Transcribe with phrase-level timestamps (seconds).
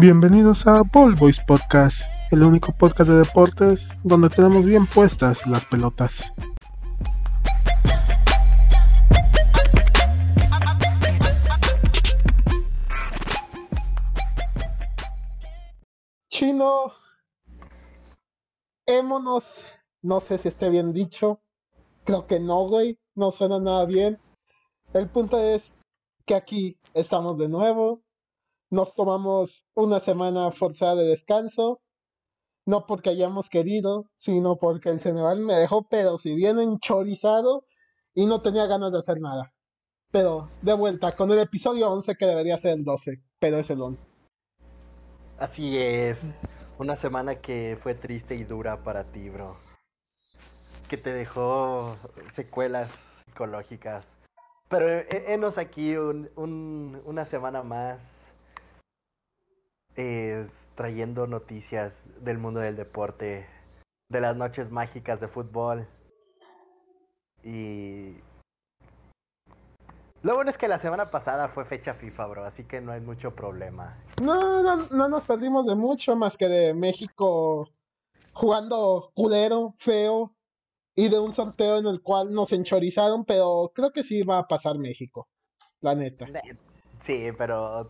[0.00, 5.66] Bienvenidos a Ball Boys Podcast, el único podcast de deportes donde tenemos bien puestas las
[5.66, 6.32] pelotas.
[16.30, 16.94] Chino,
[18.86, 19.66] émonos,
[20.00, 21.42] no sé si esté bien dicho,
[22.04, 24.18] creo que no, güey, no suena nada bien.
[24.94, 25.74] El punto es
[26.24, 28.00] que aquí estamos de nuevo,
[28.70, 31.80] nos tomamos una semana forzada de descanso,
[32.66, 37.64] no porque hayamos querido, sino porque el general me dejó, pero si bien enchorizado
[38.14, 39.52] y no tenía ganas de hacer nada.
[40.12, 43.80] Pero de vuelta con el episodio 11 que debería ser el 12, pero es el
[43.80, 44.00] 11.
[45.38, 46.32] Así es.
[46.78, 49.56] Una semana que fue triste y dura para ti, bro.
[50.88, 51.96] Que te dejó
[52.32, 52.90] secuelas
[53.24, 54.06] psicológicas.
[54.68, 56.30] Pero enos aquí un,
[57.04, 57.98] una semana más
[59.96, 63.46] es trayendo noticias del mundo del deporte,
[64.08, 65.88] de las noches mágicas de fútbol.
[67.42, 68.16] Y
[70.22, 73.00] lo bueno es que la semana pasada fue fecha FIFA, bro, así que no hay
[73.00, 74.02] mucho problema.
[74.22, 77.68] No, no, no nos perdimos de mucho más que de México
[78.32, 80.34] jugando culero, feo,
[80.94, 84.48] y de un sorteo en el cual nos enchorizaron, pero creo que sí va a
[84.48, 85.28] pasar México,
[85.80, 86.26] la neta.
[87.00, 87.88] Sí, pero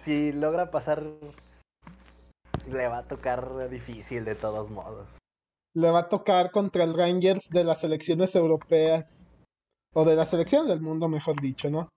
[0.00, 1.02] si logra pasar,
[2.68, 5.18] le va a tocar difícil de todos modos.
[5.74, 9.26] Le va a tocar contra el Rangers de las selecciones europeas.
[9.94, 11.90] O de la selección del mundo, mejor dicho, ¿no?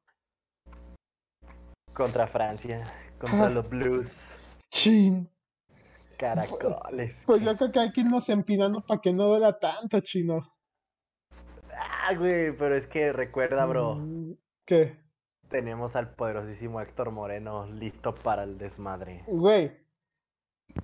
[1.94, 2.84] Contra Francia,
[3.18, 4.36] contra los Blues.
[4.70, 5.30] Chin.
[6.18, 7.24] Caracoles.
[7.26, 10.42] Pues yo creo que hay que irnos empinando para que no duela tanto, chino.
[11.74, 13.96] Ah, güey, pero es que recuerda, bro.
[13.96, 14.34] Mm,
[14.66, 15.05] ¿Qué?
[15.50, 19.24] Tenemos al poderosísimo Héctor Moreno listo para el desmadre.
[19.28, 19.72] Güey,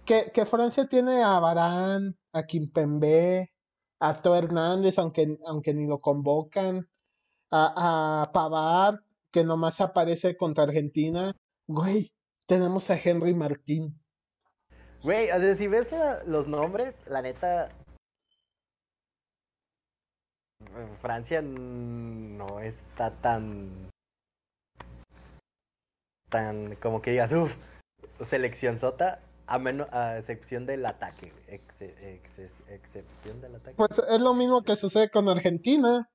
[0.05, 3.51] que, que Francia tiene a Barán, a Kimpembe,
[3.99, 6.87] a Teo Hernández, aunque, aunque ni lo convocan,
[7.51, 8.99] a, a Pavard,
[9.31, 11.35] que nomás aparece contra Argentina.
[11.67, 12.13] Güey,
[12.45, 13.99] tenemos a Henry Martín.
[15.03, 15.89] Güey, o sea, si ves
[16.25, 17.69] los nombres, la neta.
[21.01, 23.90] Francia no está tan
[26.31, 27.55] tan como que digas, uff,
[28.27, 31.31] selección sota, a, menos, a excepción del ataque.
[31.47, 33.75] excepción del ataque.
[33.77, 36.09] Pues es lo mismo que sucede con Argentina.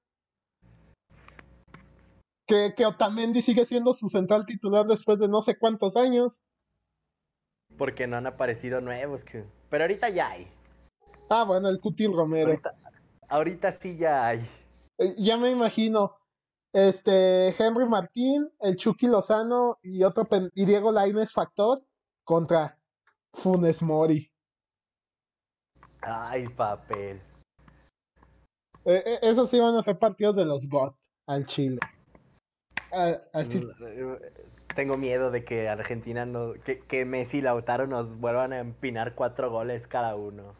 [2.48, 6.42] Que, que Otamendi sigue siendo su central titular después de no sé cuántos años.
[7.76, 9.24] Porque no han aparecido nuevos.
[9.24, 9.44] Que...
[9.68, 10.48] Pero ahorita ya hay.
[11.28, 12.50] Ah, bueno, el Cutil Romero.
[12.50, 12.74] Ahorita,
[13.28, 14.48] ahorita sí ya hay.
[14.98, 16.14] Eh, ya me imagino
[16.76, 21.82] este, Henry Martín, el Chucky Lozano y otro y Diego Lainez Factor
[22.22, 22.78] contra
[23.32, 24.30] Funes Mori.
[26.02, 27.22] Ay, papel.
[28.84, 30.94] Eh, eh, esos sí van a ser partidos de los GOT
[31.26, 31.78] al Chile.
[32.92, 36.52] Ah, mm, tengo miedo de que Argentina no.
[36.62, 40.54] Que, que Messi y Lautaro nos vuelvan a empinar cuatro goles cada uno.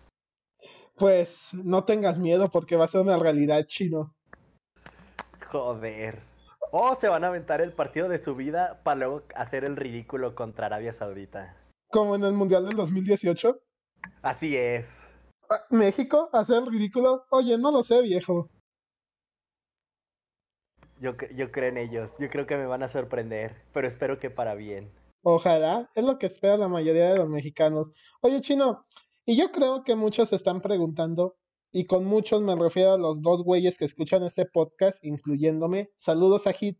[0.96, 4.15] Pues no tengas miedo porque va a ser una realidad chino.
[5.50, 6.22] Joder.
[6.72, 10.34] O se van a aventar el partido de su vida para luego hacer el ridículo
[10.34, 11.56] contra Arabia Saudita.
[11.88, 13.60] Como en el Mundial del 2018.
[14.22, 15.08] Así es.
[15.48, 16.28] Ah, ¿México?
[16.32, 17.24] ¿Hacer el ridículo?
[17.30, 18.50] Oye, no lo sé, viejo.
[21.00, 22.16] Yo, yo creo en ellos.
[22.18, 23.62] Yo creo que me van a sorprender.
[23.72, 24.92] Pero espero que para bien.
[25.22, 25.88] Ojalá.
[25.94, 27.92] Es lo que espera la mayoría de los mexicanos.
[28.20, 28.86] Oye, Chino.
[29.24, 31.36] Y yo creo que muchos se están preguntando
[31.76, 35.90] y con muchos me refiero a los dos güeyes que escuchan ese podcast, incluyéndome.
[35.94, 36.78] Saludos a Hit.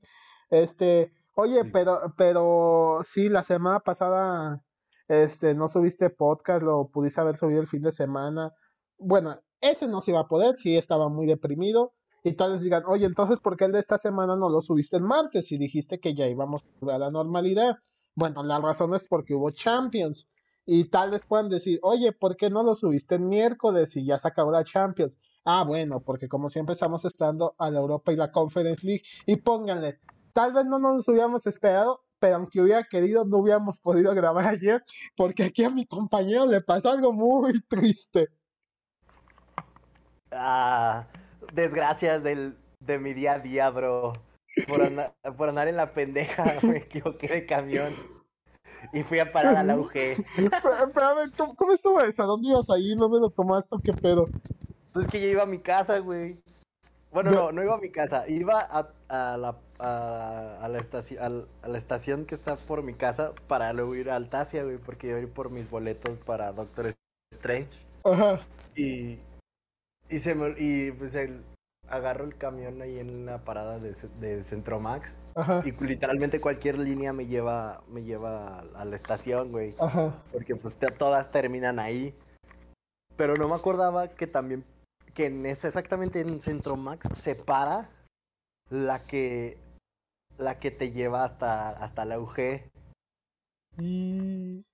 [0.49, 4.65] Este, oye, pero, pero sí, la semana pasada,
[5.07, 8.55] este, no subiste podcast, lo pudiste haber subido el fin de semana.
[8.97, 11.93] Bueno, ese no se iba a poder, sí estaba muy deprimido.
[12.25, 14.97] Y tal vez digan, oye, entonces, ¿por qué el de esta semana no lo subiste
[14.97, 15.53] el martes?
[15.53, 17.77] Y dijiste que ya íbamos a la normalidad.
[18.15, 20.27] Bueno, la razón es porque hubo Champions.
[20.69, 24.17] Y tal vez puedan decir, oye, ¿por qué no lo subiste el miércoles y ya
[24.17, 25.21] se acabó la Champions?
[25.45, 29.05] Ah, bueno, porque como siempre estamos esperando a la Europa y la Conference League.
[29.27, 30.01] Y pónganle,
[30.33, 34.85] tal vez no nos hubiéramos esperado, pero aunque hubiera querido, no hubiéramos podido grabar ayer,
[35.17, 38.29] porque aquí a mi compañero le pasó algo muy triste.
[40.33, 41.07] Ah,
[41.55, 44.15] desgracias del, de mi día a día, bro.
[44.67, 44.81] Por,
[45.37, 47.93] por andar en la pendeja, me equivoqué de camión
[48.93, 49.93] y fui a parar a la UG.
[50.37, 52.25] Espérame, ¿cómo, estuvo eso?
[52.25, 52.95] ¿Dónde ibas ahí?
[52.97, 53.77] ¿No me lo tomaste?
[53.83, 54.29] ¿Qué pedo?
[54.93, 56.39] Pues que yo iba a mi casa, güey.
[57.13, 58.29] Bueno, no, no iba a mi casa.
[58.29, 62.95] Iba a, a la, a, a la estación, a la estación que está por mi
[62.95, 66.53] casa para luego ir a Altacia, güey, porque iba a ir por mis boletos para
[66.53, 66.93] Doctor
[67.33, 67.71] Strange.
[68.05, 68.41] Ajá.
[68.75, 69.19] Y,
[70.11, 71.43] y, se me, y pues el,
[71.89, 75.15] agarro el camión ahí en la parada de, de Centromax.
[75.37, 75.63] Ajá.
[75.67, 79.75] Y literalmente cualquier línea me lleva, me lleva a, la estación, güey.
[79.79, 80.15] Ajá.
[80.33, 82.15] Porque pues todas terminan ahí.
[83.17, 84.65] Pero no me acordaba que también,
[85.13, 87.91] que en ese, exactamente en Centro Max se para
[88.71, 89.59] la que,
[90.39, 92.63] la que te lleva hasta, hasta la UG.
[93.79, 94.65] Y...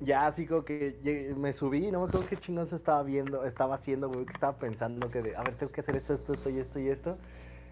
[0.00, 4.10] Ya así como que me subí no me acuerdo qué chingados estaba viendo, estaba haciendo,
[4.10, 6.58] güey, que estaba pensando que, de, a ver, tengo que hacer esto, esto, esto y
[6.58, 7.18] esto y esto.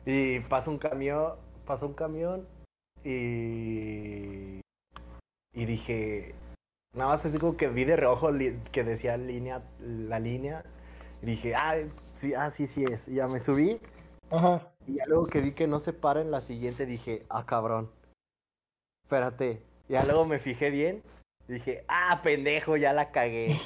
[0.07, 1.35] Y pasa un camión,
[1.65, 2.47] pasó un camión
[3.05, 4.61] y...
[5.57, 6.35] Y dije,
[6.95, 8.31] nada más así como que vi de reojo
[8.73, 10.65] que decía línea, la línea.
[11.23, 11.77] Y dije, ah,
[12.17, 13.09] sí, ah, sí, sí es.
[13.09, 13.81] Y ya me subí
[14.31, 14.73] Ajá.
[14.87, 17.91] y ya luego que vi que no se para en la siguiente dije, ah, cabrón.
[19.05, 19.63] Espérate.
[19.89, 21.03] Ya luego me fijé bien.
[21.47, 23.57] Dije, ah, pendejo, ya la cagué.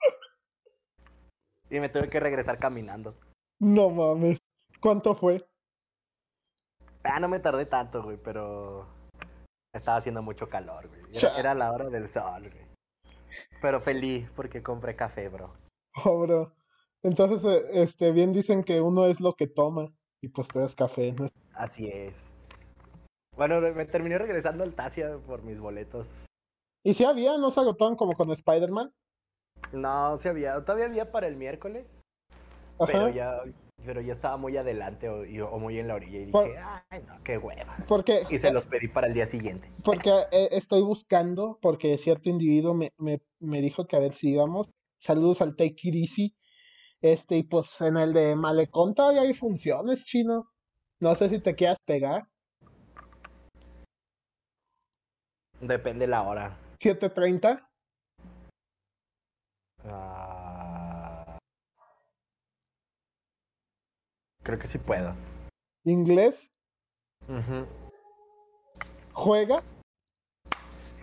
[1.70, 3.14] y me tuve que regresar caminando.
[3.58, 4.38] No mames.
[4.80, 5.44] ¿Cuánto fue?
[7.08, 8.86] Ah, no me tardé tanto, güey, pero
[9.72, 11.02] estaba haciendo mucho calor, güey.
[11.38, 12.66] Era, la hora del sol, güey.
[13.60, 15.54] Pero feliz porque compré café, bro.
[16.04, 16.52] Oh, bro.
[17.02, 19.86] Entonces, eh, este, bien dicen que uno es lo que toma.
[20.20, 21.26] Y pues tú eres café, ¿no?
[21.54, 22.34] Así es.
[23.34, 26.26] Bueno, me terminé regresando al Tasia por mis boletos.
[26.84, 28.92] Y si había, no se agotaron como con Spider-Man.
[29.72, 31.86] No, sí había, todavía había para el miércoles.
[32.78, 33.42] pero ya
[33.84, 36.56] pero ya estaba muy adelante o, muy en la orilla y dije, Por-
[36.90, 37.76] ay, no, qué hueva.
[37.86, 39.70] Porque, Y se los pedí para el día siguiente.
[39.84, 44.30] porque eh, estoy buscando, porque cierto individuo me, me, me dijo que a ver si
[44.30, 44.68] íbamos.
[44.98, 46.36] Saludos al Take It Easy.
[47.02, 50.50] Este, y pues en el de Malecón todavía hay funciones, chino.
[50.98, 52.26] No sé si te quieras pegar.
[55.60, 56.58] Depende la hora.
[56.78, 57.66] 7.30.
[64.46, 65.12] creo que sí puedo.
[65.84, 66.52] Inglés.
[69.12, 69.62] Juega.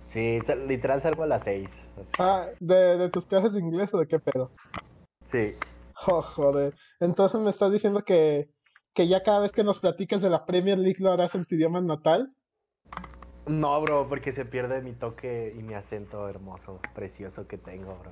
[0.06, 1.70] Sí, literal salgo a las seis.
[2.18, 4.52] Ah, de, de tus clases de inglés o de qué pedo.
[5.26, 5.56] Sí.
[6.08, 6.74] Oh, joder.
[7.02, 8.50] Entonces me estás diciendo que,
[8.94, 11.56] que ya cada vez que nos platiques de la Premier League lo harás en tu
[11.56, 12.34] idioma natal.
[13.46, 18.12] No, bro, porque se pierde mi toque y mi acento hermoso, precioso que tengo, bro.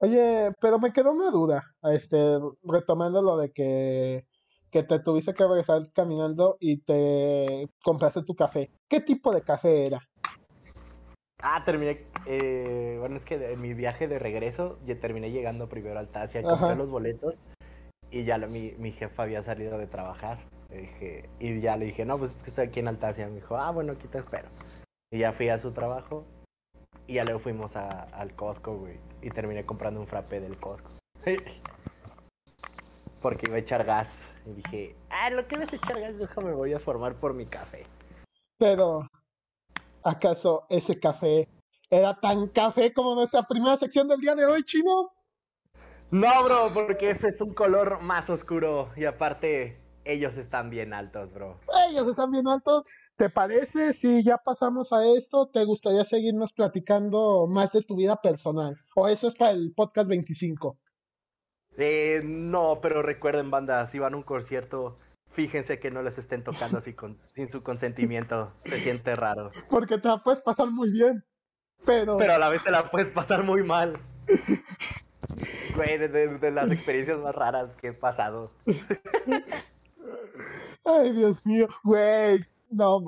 [0.00, 4.26] Oye, pero me quedó una duda, este, retomando lo de que,
[4.74, 8.72] que te tuviste que regresar caminando y te compraste tu café.
[8.88, 10.00] ¿Qué tipo de café era?
[11.40, 12.06] Ah, terminé.
[12.26, 16.42] eh, bueno, es que en mi viaje de regreso, ya terminé llegando primero al Tasia,
[16.42, 16.74] compré Ajá.
[16.74, 17.44] los boletos
[18.10, 20.38] y ya lo- mi, mi jefa había salido de trabajar.
[20.70, 23.28] Le dije, y ya le dije, no, pues es que estoy aquí en Altacia.
[23.28, 24.48] Me dijo, ah, bueno, aquí te espero.
[25.12, 26.24] Y ya fui a su trabajo
[27.06, 28.98] y ya luego fuimos a- al Costco, güey.
[29.22, 30.90] Y terminé comprando un frappé del Costco.
[33.22, 34.33] Porque iba a echar gas.
[34.46, 37.46] Y dije, ah, lo que vas a echar gas, déjame, voy a formar por mi
[37.46, 37.86] café.
[38.58, 39.08] Pero,
[40.02, 41.48] ¿acaso ese café
[41.90, 45.12] era tan café como nuestra primera sección del día de hoy, chino?
[46.10, 48.90] No, bro, porque ese es un color más oscuro.
[48.96, 51.58] Y aparte, ellos están bien altos, bro.
[51.88, 52.84] Ellos están bien altos.
[53.16, 55.48] ¿Te parece si ya pasamos a esto?
[55.52, 58.76] ¿Te gustaría seguirnos platicando más de tu vida personal?
[58.94, 60.78] ¿O eso es para el podcast 25?
[61.76, 64.98] Eh, no, pero recuerden, banda, si van a un concierto,
[65.32, 68.52] fíjense que no les estén tocando así con- sin su consentimiento.
[68.64, 69.50] Se siente raro.
[69.68, 71.24] Porque te la puedes pasar muy bien.
[71.84, 73.98] Pero, Pero a la vez te la puedes pasar muy mal.
[75.76, 78.52] Güey, de, de- de las experiencias más raras que he pasado.
[80.84, 83.04] ay, Dios mío, güey, no,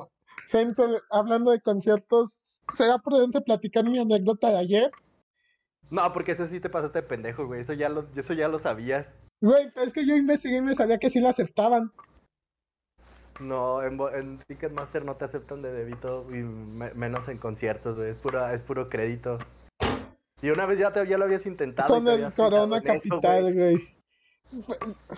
[0.49, 2.41] gente, hablando de conciertos,
[2.77, 4.91] ¿será prudente platicar mi anécdota de ayer?
[5.91, 7.61] No, porque eso sí te pasaste de pendejo, güey.
[7.61, 9.07] Eso ya lo, eso ya lo sabías.
[9.41, 11.93] Güey, es que yo investigué y me sabía que sí la aceptaban.
[13.41, 18.11] No, en, Ticketmaster no te aceptan de débito y me- menos en conciertos, güey.
[18.11, 19.39] Es, pura, es puro crédito.
[20.43, 21.95] Y una vez ya, te, ya lo habías intentado.
[21.95, 23.97] Con el Corona eso, Capital, güey.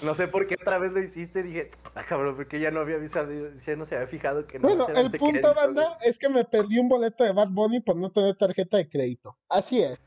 [0.02, 1.42] No sé por qué otra vez lo hiciste.
[1.42, 4.68] Dije, ah, cabrón, porque ya no había avisado, ya no se había fijado que no.
[4.68, 6.08] Bueno, el punto, crédito, banda, güey.
[6.08, 9.36] es que me perdí un boleto de Bad Bunny por no tener tarjeta de crédito.
[9.48, 10.00] Así es.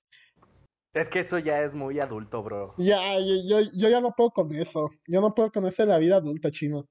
[0.93, 2.73] Es que eso ya es muy adulto, bro.
[2.77, 4.89] Ya, yo, yo, yo ya no puedo con eso.
[5.07, 6.85] Yo no puedo con eso de la vida adulta, chino.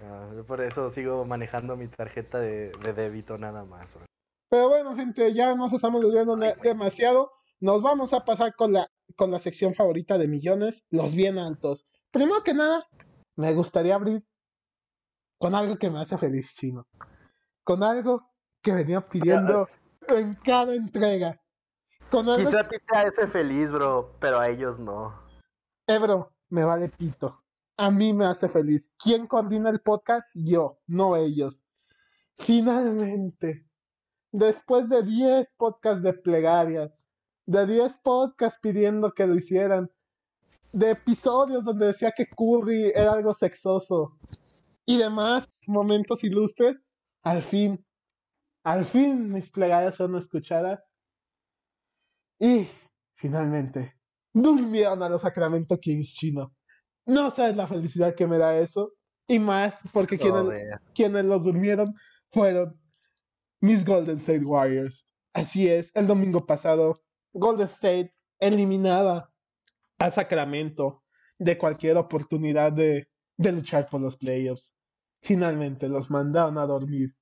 [0.00, 4.06] Ah, yo por eso sigo manejando mi tarjeta de, de débito nada más, bro.
[4.48, 7.32] Pero bueno, gente, ya nos estamos desviando demasiado.
[7.58, 11.86] Nos vamos a pasar con la, con la sección favorita de millones, los bien altos.
[12.10, 12.84] primero que nada,
[13.36, 14.22] me gustaría abrir
[15.38, 16.86] con algo que me hace feliz, chino.
[17.64, 18.30] Con algo
[18.62, 19.68] que venía pidiendo
[20.08, 21.41] en cada entrega.
[22.12, 25.18] Con algo Quizá a ti te hace feliz, bro, pero a ellos no.
[25.86, 27.42] Eh, bro, me vale pito.
[27.78, 28.92] A mí me hace feliz.
[29.02, 30.30] ¿Quién coordina el podcast?
[30.34, 31.64] Yo, no ellos.
[32.36, 33.66] Finalmente,
[34.30, 36.94] después de 10 podcasts de plegaria,
[37.46, 39.90] de 10 podcasts pidiendo que lo hicieran,
[40.70, 44.18] de episodios donde decía que Curry era algo sexoso
[44.84, 46.76] y demás momentos ilustres,
[47.22, 47.82] al fin,
[48.64, 50.78] al fin mis plegarias son escuchadas.
[52.42, 52.68] Y
[53.14, 53.94] finalmente,
[54.34, 56.52] durmieron a los Sacramento Kings chino.
[57.06, 58.94] No sabes la felicidad que me da eso.
[59.28, 60.42] Y más porque quienes,
[60.92, 61.94] quienes los durmieron
[62.32, 62.76] fueron
[63.60, 65.06] mis Golden State Warriors.
[65.32, 66.94] Así es, el domingo pasado,
[67.32, 69.32] Golden State eliminaba
[70.00, 71.04] a Sacramento
[71.38, 74.74] de cualquier oportunidad de, de luchar por los playoffs.
[75.22, 77.14] Finalmente los mandaron a dormir.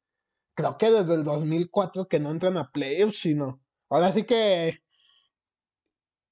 [0.54, 3.60] Creo que desde el 2004 que no entran a playoffs, chino.
[3.90, 4.80] Ahora sí que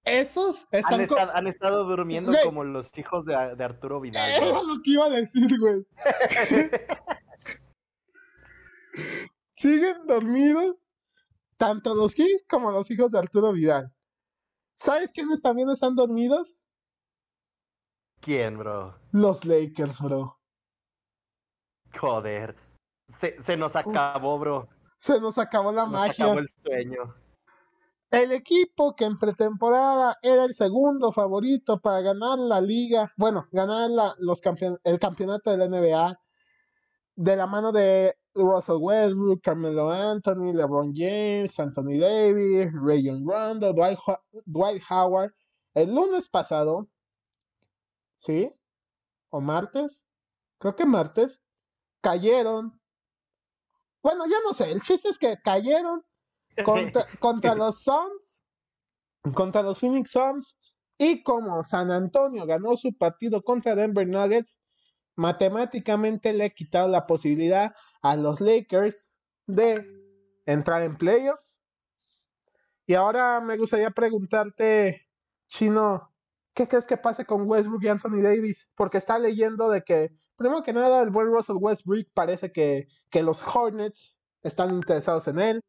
[0.09, 2.45] esos Han, están estado, han estado durmiendo Güey.
[2.45, 4.29] como los hijos de, de Arturo Vidal.
[4.31, 4.65] Era bro.
[4.65, 5.87] lo que iba a decir, güey.
[9.53, 10.77] Siguen dormidos
[11.57, 13.93] tanto los Kings como los hijos de Arturo Vidal.
[14.75, 16.57] ¿Sabes quiénes también están dormidos?
[18.21, 18.99] ¿Quién, bro?
[19.13, 20.39] Los Lakers, bro.
[21.99, 22.57] Joder.
[23.19, 24.69] Se, se nos acabó, bro.
[24.99, 26.25] Se nos acabó la Nos magia.
[26.27, 27.15] acabó el sueño.
[28.11, 33.91] El equipo que en pretemporada era el segundo favorito para ganar la liga, bueno, ganar
[33.91, 34.41] la- los
[34.85, 36.19] el campeonato de la NBA,
[37.17, 43.99] de la mano de Russell Westbrook, Carmelo Anthony, LeBron James, Anthony Davis, Rayon Rondo, Dwight,
[44.47, 45.35] Dwight Howard,
[45.75, 46.89] el lunes pasado,
[48.17, 48.51] ¿sí?
[49.31, 50.07] ¿O martes?
[50.59, 51.43] Creo que martes,
[52.01, 52.81] cayeron.
[54.03, 56.05] Bueno, ya no sé, el chiste es que cayeron
[56.65, 58.45] contra, contra los Suns,
[59.35, 60.59] contra los Phoenix Suns,
[60.99, 64.61] y como San Antonio ganó su partido contra Denver Nuggets,
[65.15, 67.73] matemáticamente le quitaron la posibilidad
[68.03, 69.15] a los Lakers
[69.47, 69.87] de
[70.47, 71.61] entrar en playoffs.
[72.87, 75.07] Y ahora me gustaría preguntarte,
[75.49, 76.13] Chino,
[76.55, 78.73] ¿qué crees que pase con Westbrook y Anthony Davis?
[78.75, 83.23] Porque está leyendo de que, primero que nada, el buen Russell Westbrook parece que, que
[83.23, 85.61] los Hornets están interesados en él.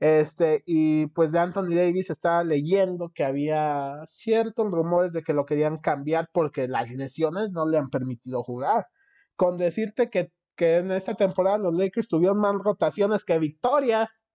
[0.00, 5.46] Este, y pues de Anthony Davis estaba leyendo que había ciertos rumores de que lo
[5.46, 8.88] querían cambiar porque las lesiones no le han permitido jugar.
[9.36, 14.26] Con decirte que, que en esta temporada los Lakers tuvieron más rotaciones que victorias.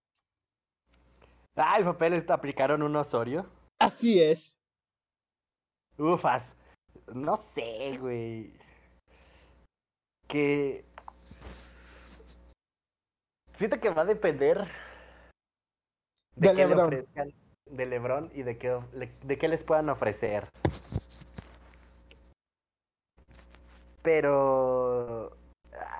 [1.55, 3.45] Ay, papeles, te aplicaron un Osorio.
[3.79, 4.61] Así es.
[5.97, 6.55] Ufas.
[7.13, 8.53] No sé, güey.
[10.27, 10.85] Que.
[13.55, 14.69] Siento que va a depender
[16.39, 16.85] de, De qué le LeBron.
[16.85, 17.33] ofrezcan
[17.65, 20.47] de LeBron y de qué, le- de qué les puedan ofrecer.
[24.01, 25.37] Pero.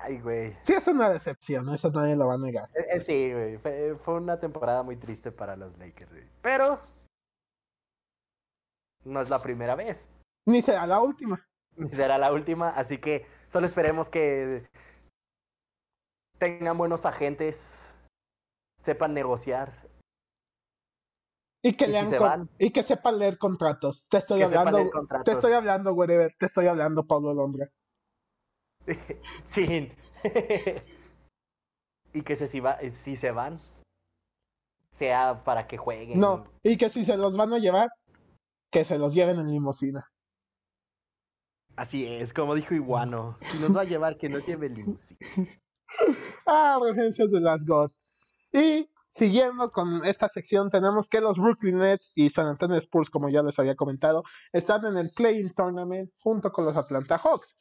[0.02, 0.54] Ay, güey.
[0.58, 2.68] Sí es una decepción, eso nadie lo va a negar.
[2.74, 3.56] Eh, eh, sí, güey.
[3.58, 6.24] Fue, fue una temporada muy triste para los Lakers, güey.
[6.42, 6.80] Pero.
[9.04, 10.08] No es la primera vez.
[10.46, 11.38] Ni será la última.
[11.76, 14.66] Ni será la última, así que solo esperemos que
[16.38, 17.94] tengan buenos agentes,
[18.82, 19.88] sepan negociar,
[21.62, 22.50] Y que, ¿Y si lean se con- van?
[22.58, 24.08] y que sepan leer contratos.
[24.08, 24.90] Te estoy que hablando,
[25.24, 26.34] te estoy hablando, whatever.
[26.38, 27.68] Te estoy hablando, Pablo Londra.
[29.50, 29.92] Chin.
[32.12, 33.60] y que se, si, va- eh, si se van,
[34.92, 36.18] sea para que jueguen.
[36.18, 37.90] No, y que si se los van a llevar,
[38.72, 40.10] que se los lleven en limusina.
[41.76, 43.38] Así es, como dijo Iguano.
[43.42, 45.18] Si nos va a llevar, que nos lleve limusina.
[46.46, 47.90] Ah, referencias de las God.
[48.52, 53.28] Y siguiendo con esta sección, tenemos que los Brooklyn Nets y San Antonio Spurs, como
[53.28, 57.56] ya les había comentado, están en el Playing Tournament junto con los Atlanta Hawks.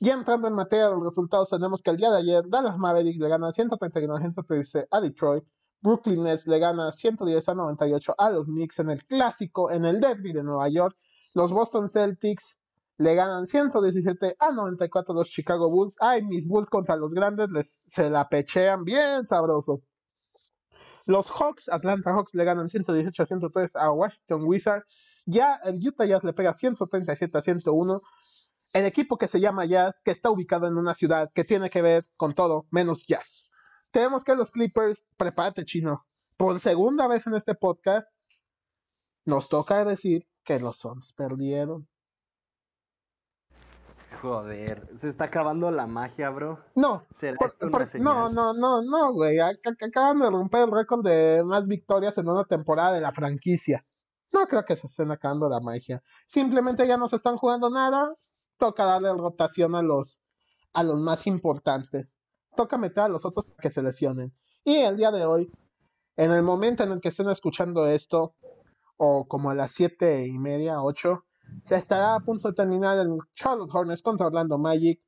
[0.00, 3.20] Y entrando en materia de los resultados, tenemos que el día de ayer Dallas Mavericks
[3.20, 5.44] le gana 139 a 113 a Detroit.
[5.80, 10.00] Brooklyn Nets le gana 110 a 98 a los Knicks en el clásico, en el
[10.00, 10.96] derby de Nueva York.
[11.34, 12.58] Los Boston Celtics
[12.98, 15.96] le ganan 117 a 94 a los Chicago Bulls.
[16.00, 19.82] Ay, mis Bulls contra los grandes les, se la pechean bien sabroso.
[21.06, 24.96] Los Hawks, Atlanta Hawks, le ganan 118 a 103 a Washington Wizards.
[25.26, 28.02] Ya el Utah Jazz le pega 137 a 101.
[28.72, 31.82] El equipo que se llama Jazz, que está ubicado en una ciudad que tiene que
[31.82, 33.50] ver con todo menos Jazz.
[33.90, 36.06] Tenemos que los Clippers, prepárate chino,
[36.36, 38.08] por segunda vez en este podcast,
[39.24, 41.88] nos toca decir que los Suns perdieron.
[44.22, 46.60] Joder, se está acabando la magia, bro.
[46.76, 49.38] No, ¿Será por- esto no, no, no, no, güey.
[49.38, 53.10] ac- ac- Acaban de romper el récord de más victorias en una temporada de la
[53.10, 53.82] franquicia.
[54.32, 56.00] No creo que se estén acabando la magia.
[56.24, 58.14] Simplemente ya no se están jugando nada.
[58.58, 60.22] Toca darle rotación a los,
[60.72, 62.16] a los más importantes.
[62.54, 64.32] Toca meter a los otros para que se lesionen.
[64.62, 65.50] Y el día de hoy,
[66.16, 68.36] en el momento en el que estén escuchando esto,
[68.96, 71.24] o como a las siete y media, ocho,
[71.62, 75.00] se estará a punto de terminar el Charlotte Hornets contra Orlando Magic.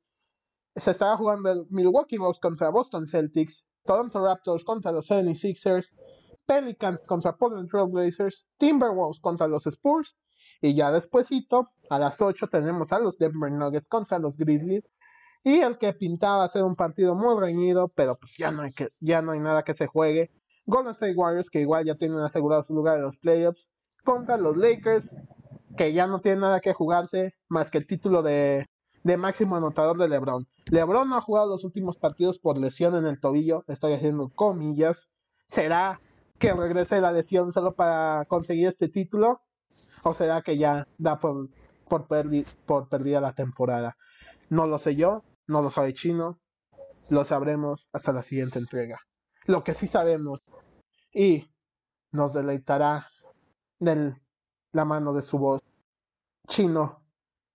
[0.75, 5.95] Se estará jugando el Milwaukee Bucks contra Boston Celtics, Toronto Raptors contra los 76ers,
[6.45, 10.17] Pelicans contra Portland Trail Blazers, Timberwolves contra los Spurs,
[10.61, 14.83] y ya despuesito, a las 8 tenemos a los Denver Nuggets contra los Grizzlies,
[15.43, 18.87] y el que pintaba ser un partido muy reñido, pero pues ya no hay, que,
[18.99, 20.31] ya no hay nada que se juegue,
[20.65, 23.69] Golden State Warriors, que igual ya tienen asegurado su lugar en los playoffs,
[24.03, 25.15] contra los Lakers,
[25.77, 28.65] que ya no tienen nada que jugarse, más que el título de,
[29.03, 30.47] de máximo anotador de LeBron.
[30.71, 35.09] LeBron no ha jugado los últimos partidos por lesión en el tobillo, estoy haciendo comillas.
[35.47, 36.01] ¿Será
[36.39, 39.41] que regrese la lesión solo para conseguir este título?
[40.03, 41.49] ¿O será que ya da por,
[41.87, 43.95] por, perdi- por perdida la temporada?
[44.49, 46.39] No lo sé yo, no lo sabe Chino,
[47.09, 48.99] lo sabremos hasta la siguiente entrega.
[49.45, 50.39] Lo que sí sabemos
[51.13, 51.47] y
[52.11, 53.07] nos deleitará
[53.79, 54.15] de
[54.71, 55.61] la mano de su voz.
[56.45, 57.03] Chino,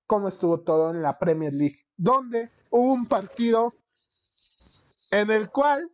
[0.07, 1.87] ¿cómo estuvo todo en la Premier League?
[1.97, 3.75] Donde hubo un partido
[5.11, 5.91] en el cual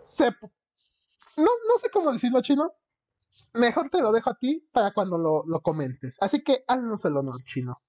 [0.00, 0.30] se...
[1.36, 2.72] No, no sé cómo decirlo, Chino.
[3.54, 6.16] Mejor te lo dejo a ti para cuando lo, lo comentes.
[6.20, 7.82] Así que haznos el honor, Chino.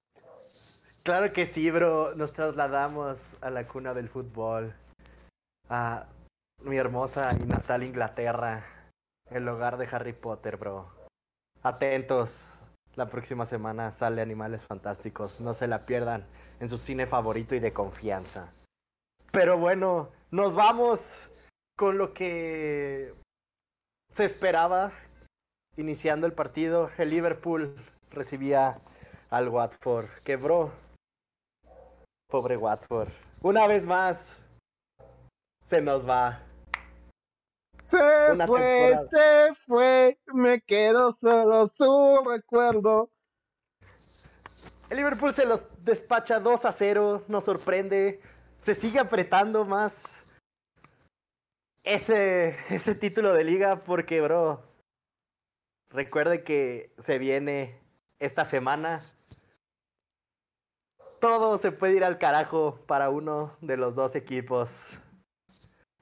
[1.03, 2.15] Claro que sí, bro.
[2.15, 4.75] Nos trasladamos a la cuna del fútbol.
[5.69, 6.07] A
[6.63, 8.65] mi hermosa y natal Inglaterra.
[9.29, 10.96] El hogar de Harry Potter, bro.
[11.67, 12.53] Atentos.
[12.95, 15.41] La próxima semana sale Animales Fantásticos.
[15.41, 16.25] No se la pierdan
[16.61, 18.53] en su cine favorito y de confianza.
[19.33, 21.29] Pero bueno, nos vamos
[21.75, 23.13] con lo que
[24.09, 24.93] se esperaba
[25.75, 26.89] iniciando el partido.
[26.97, 27.75] El Liverpool
[28.11, 28.79] recibía
[29.29, 30.07] al Watford.
[30.23, 30.71] Que bro,
[32.29, 33.11] Pobre Watford.
[33.41, 34.39] Una vez más,
[35.65, 36.46] se nos va.
[37.81, 39.07] Se fue, temporada.
[39.09, 43.09] se fue, me quedo solo su recuerdo.
[44.89, 48.21] El Liverpool se los despacha 2 a 0, nos sorprende.
[48.57, 50.03] Se sigue apretando más
[51.83, 54.63] ese, ese título de liga porque, bro,
[55.89, 57.81] recuerde que se viene
[58.19, 59.01] esta semana.
[61.19, 64.99] Todo se puede ir al carajo para uno de los dos equipos.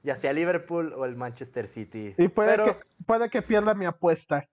[0.06, 2.14] Ya sea Liverpool o el Manchester City.
[2.16, 4.46] Y puede, Pero- que, puede que pierda mi apuesta.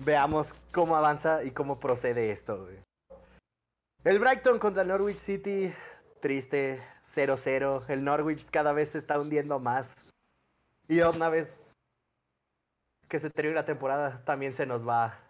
[0.00, 2.64] Veamos cómo avanza y cómo procede esto.
[2.64, 2.82] güey.
[4.02, 5.72] El Brighton contra el Norwich City,
[6.20, 7.84] triste, 0-0.
[7.88, 9.94] El Norwich cada vez se está hundiendo más.
[10.88, 11.76] Y una vez
[13.06, 15.20] que se termine la temporada, también se nos va.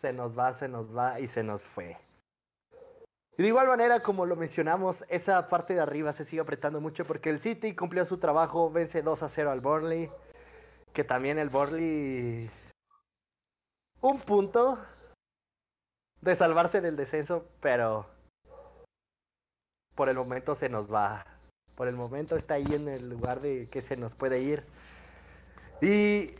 [0.00, 1.96] Se nos va, se nos va y se nos fue.
[3.38, 7.04] Y de igual manera, como lo mencionamos, esa parte de arriba se sigue apretando mucho
[7.04, 10.10] porque el City cumplió su trabajo, vence 2 a 0 al Burnley.
[10.92, 12.50] Que también el Burnley
[14.00, 14.78] un punto
[16.20, 18.06] de salvarse del descenso, pero
[19.94, 21.24] por el momento se nos va.
[21.76, 24.64] Por el momento está ahí en el lugar de que se nos puede ir.
[25.80, 26.34] Y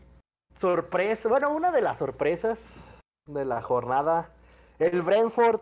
[0.57, 2.59] sorpresa, bueno, una de las sorpresas
[3.27, 4.33] de la jornada,
[4.81, 5.61] el Brentford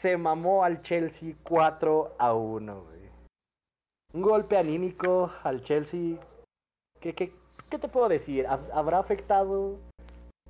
[0.00, 2.82] se mamó al Chelsea 4 a 1.
[2.84, 3.10] güey.
[4.14, 6.18] Un golpe anímico al Chelsea.
[7.00, 7.34] ¿Qué, qué,
[7.68, 8.46] qué te puedo decir?
[8.46, 9.78] ¿Ha- ¿Habrá afectado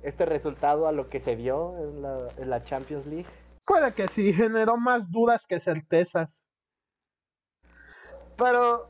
[0.01, 3.27] este resultado a lo que se vio en la, en la Champions League?
[3.65, 6.45] Puede que sí, generó más dudas que certezas.
[8.37, 8.87] Pero...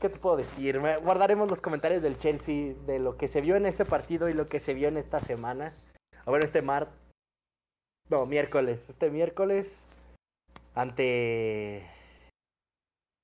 [0.00, 0.80] ¿Qué te puedo decir?
[1.02, 4.46] Guardaremos los comentarios del Chelsea de lo que se vio en este partido y lo
[4.48, 5.74] que se vio en esta semana.
[6.26, 6.99] O bueno, este mar...
[8.10, 8.88] No, miércoles.
[8.88, 9.76] Este miércoles.
[10.74, 11.86] Ante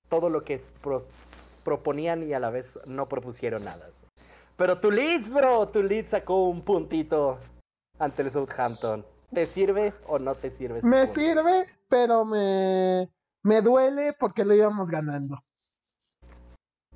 [0.08, 1.06] todo lo que pro-
[1.64, 3.88] proponían y a la vez no propusieron nada.
[4.56, 7.38] Pero tu Leeds, bro, tu Leeds sacó un puntito
[7.98, 9.04] ante el Southampton.
[9.32, 10.80] ¿Te sirve o no te sirve?
[10.82, 11.12] Me punto?
[11.20, 13.10] sirve, pero me,
[13.42, 15.42] me duele porque lo íbamos ganando.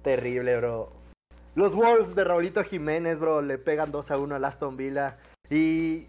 [0.02, 0.92] Terrible, bro.
[1.54, 5.18] Los Wolves de Raulito Jiménez, bro, le pegan 2 a 1 al Aston Villa.
[5.50, 6.06] Y.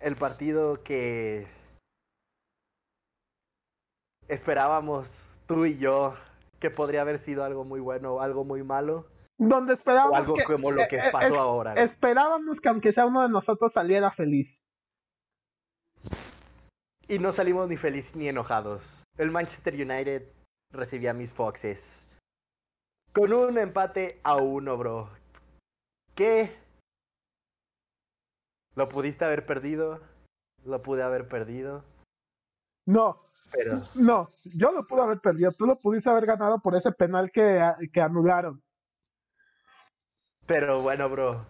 [0.00, 1.46] El partido que.
[4.28, 6.14] Esperábamos tú y yo
[6.60, 9.06] que podría haber sido algo muy bueno o algo muy malo.
[9.38, 11.72] Donde esperábamos O algo que, como lo que eh, eh, pasó es- ahora.
[11.72, 11.84] güey.
[11.84, 14.58] esperábamos que aunque sea uno de nosotros saliera feliz.
[17.06, 19.04] Y no salimos ni felices ni enojados.
[19.16, 20.28] El Manchester United
[20.72, 22.04] recibía a mis Foxes.
[23.14, 25.08] Con un empate a uno, bro.
[26.14, 26.54] ¿Qué?
[28.74, 30.00] ¿Lo pudiste haber perdido?
[30.64, 31.84] Lo pude haber perdido.
[32.86, 35.52] No, Pero no, yo lo pude haber perdido.
[35.52, 37.60] Tú lo pudiste haber ganado por ese penal que,
[37.92, 38.62] que anularon.
[40.46, 41.44] Pero bueno, bro.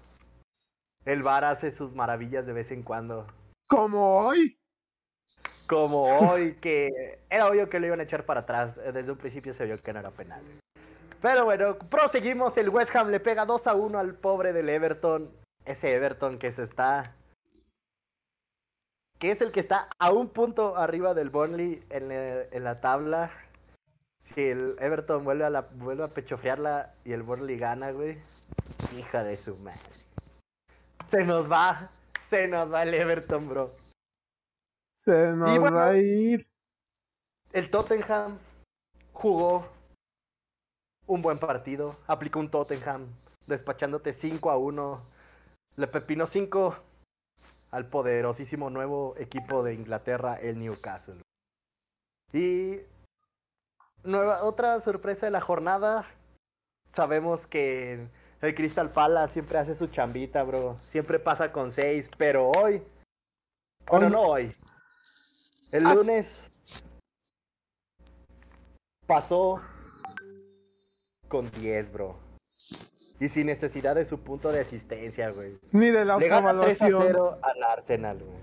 [1.05, 3.27] El VAR hace sus maravillas de vez en cuando.
[3.69, 4.59] Como hoy.
[5.69, 8.81] Como hoy, que era obvio que lo iban a echar para atrás.
[8.93, 10.43] Desde un principio se vio que no era penal.
[11.23, 12.57] Pero bueno, proseguimos.
[12.59, 15.31] El West Ham le pega 2 a 1 al pobre del Everton.
[15.69, 17.15] Ese Everton que se está.
[19.19, 22.81] Que es el que está a un punto arriba del Burnley en, la- en la
[22.81, 23.31] tabla.
[24.23, 28.19] Si el Everton vuelve a, la, vuelve a pechofrearla y el Burnley gana, güey.
[28.97, 29.81] Hija de su madre.
[31.09, 31.91] Se nos va.
[32.25, 33.75] Se nos va el Everton, bro.
[34.99, 36.47] Se nos Y bueno, va a ir.
[37.53, 38.39] El Tottenham
[39.13, 39.67] jugó
[41.07, 43.07] un buen partido, aplicó un Tottenham,
[43.47, 45.18] despachándote 5 a 1.
[45.79, 46.77] Le pepinó 5
[47.71, 51.23] al poderosísimo nuevo equipo de Inglaterra, el Newcastle.
[52.33, 52.81] Y
[54.03, 56.05] nueva, otra sorpresa de la jornada.
[56.93, 58.09] Sabemos que
[58.41, 60.79] el Crystal Palace siempre hace su chambita, bro.
[60.85, 62.83] Siempre pasa con 6, pero hoy.
[63.87, 64.57] Bueno, Hoy- no hoy.
[65.71, 65.95] El Ah.
[65.95, 66.51] lunes
[69.07, 69.63] pasó
[71.29, 72.19] con 10, bro.
[73.21, 75.59] Y sin necesidad de su punto de asistencia, güey.
[75.73, 77.03] Ni de la Le gana 3 a autoevaluación.
[77.07, 78.39] 0 al Arsenal, güey.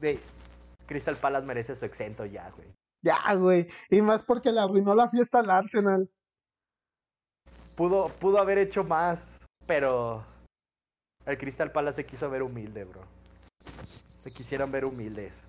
[0.00, 0.20] De
[0.86, 2.68] Crystal Palace merece su exento ya, güey.
[3.02, 3.68] Ya, güey.
[3.90, 6.08] Y más porque le arruinó la fiesta al Arsenal.
[7.74, 10.24] Pudo, pudo haber hecho más, pero
[11.26, 13.02] el Crystal Palace se quiso ver humilde, bro.
[14.14, 15.44] Se quisieron ver humildes.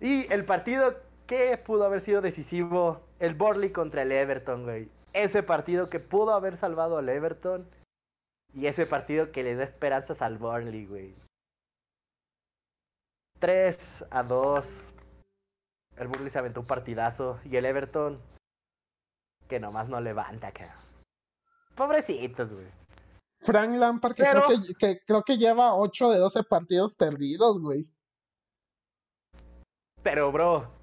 [0.00, 4.88] Y el partido que pudo haber sido decisivo, el Borley contra el Everton, güey.
[5.14, 7.70] Ese partido que pudo haber salvado al Everton
[8.52, 11.14] y ese partido que le da esperanzas al Burnley, güey.
[13.38, 14.92] 3 a 2.
[15.96, 18.20] El Burnley se aventó un partidazo y el Everton
[19.48, 20.76] que nomás no levanta, cabrón.
[21.76, 22.66] Pobrecitos, güey.
[23.40, 27.60] Frank Lampard, que, Pero- creo que, que creo que lleva 8 de 12 partidos perdidos,
[27.60, 27.84] güey.
[30.02, 30.73] Pero, bro.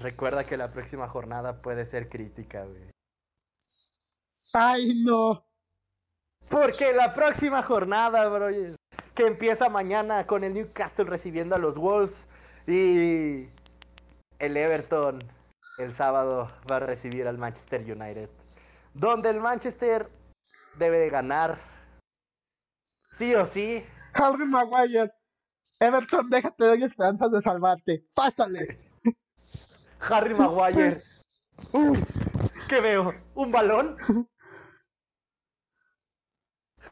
[0.00, 2.90] Recuerda que la próxima jornada puede ser crítica, güey.
[4.54, 5.44] Ay, no.
[6.48, 8.48] Porque la próxima jornada, bro,
[9.14, 12.26] que empieza mañana con el Newcastle recibiendo a los Wolves
[12.66, 13.48] y
[14.38, 15.22] el Everton
[15.78, 18.30] el sábado va a recibir al Manchester United.
[18.94, 20.10] Donde el Manchester
[20.76, 21.60] debe de ganar.
[23.12, 23.84] Sí o sí.
[24.14, 25.12] Harry Maguire.
[25.78, 28.04] Everton, déjate, doy esperanzas de salvarte.
[28.14, 28.78] Pásale.
[30.00, 31.02] Harry Maguire.
[31.72, 31.98] Uy,
[32.68, 33.12] ¿qué veo?
[33.34, 33.96] ¿Un balón?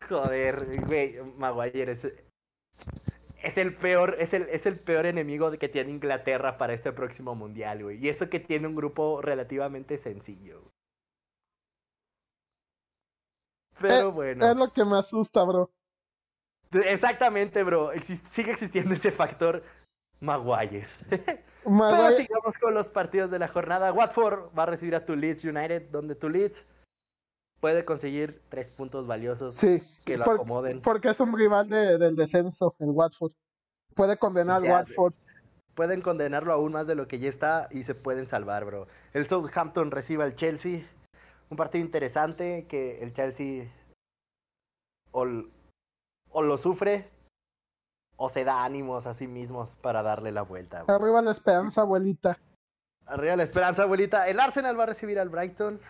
[0.08, 2.06] Joder, güey, Maguire es,
[3.42, 7.34] es el peor, es el, es el peor enemigo que tiene Inglaterra para este próximo
[7.34, 7.98] mundial, güey.
[8.04, 10.60] Y eso que tiene un grupo relativamente sencillo.
[10.60, 10.72] güey.
[13.80, 14.46] Pero Eh, bueno.
[14.46, 15.70] Es lo que me asusta, bro.
[16.72, 17.90] Exactamente, bro.
[18.30, 19.62] Sigue existiendo ese factor
[20.20, 20.86] Maguire.
[21.68, 23.92] Pero sigamos con los partidos de la jornada.
[23.92, 26.64] Watford va a recibir a tu Leeds United, donde tu Leeds
[27.60, 29.82] puede conseguir tres puntos valiosos sí.
[30.04, 30.80] que lo por- acomoden.
[30.80, 33.32] porque es un rival de- del descenso, el Watford.
[33.94, 35.14] Puede condenar al Watford.
[35.74, 38.86] Pueden condenarlo aún más de lo que ya está y se pueden salvar, bro.
[39.12, 40.86] El Southampton recibe al Chelsea.
[41.50, 43.72] Un partido interesante que el Chelsea
[45.12, 45.26] o,
[46.30, 47.10] o lo sufre
[48.18, 50.84] o se da ánimos a sí mismos para darle la vuelta.
[50.88, 52.38] Arriba la esperanza, abuelita.
[53.06, 54.28] Arriba la esperanza, abuelita.
[54.28, 55.80] El Arsenal va a recibir al Brighton.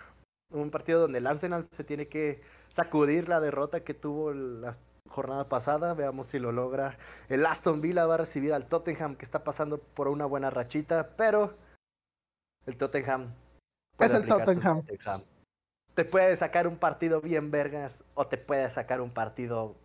[0.50, 4.76] Un partido donde el Arsenal se tiene que sacudir la derrota que tuvo la
[5.08, 5.94] jornada pasada.
[5.94, 6.98] Veamos si lo logra.
[7.30, 11.16] El Aston Villa va a recibir al Tottenham, que está pasando por una buena rachita,
[11.16, 11.54] pero
[12.66, 13.32] el Tottenham.
[13.98, 14.82] Es el Tottenham.
[14.82, 15.22] Tottenham.
[15.94, 19.76] Te puede sacar un partido bien vergas o te puede sacar un partido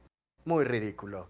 [0.44, 1.30] muy ridículo.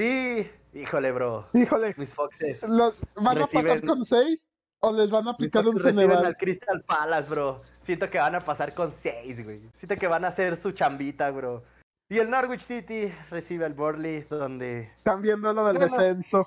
[0.00, 1.48] Y, híjole, bro.
[1.54, 2.62] Híjole, Mis Foxes.
[2.68, 4.48] ¿los- ¿van a pasar con 6
[4.80, 6.24] o les van a aplicar un Ceneval?
[6.24, 7.62] al Crystal Palace, bro.
[7.80, 9.68] Siento que van a pasar con 6, güey.
[9.74, 11.64] Siento que van a hacer su chambita, bro.
[12.08, 15.96] Y el Norwich City recibe al Burnley, donde Están viendo lo del Bueno.
[15.96, 16.46] descenso.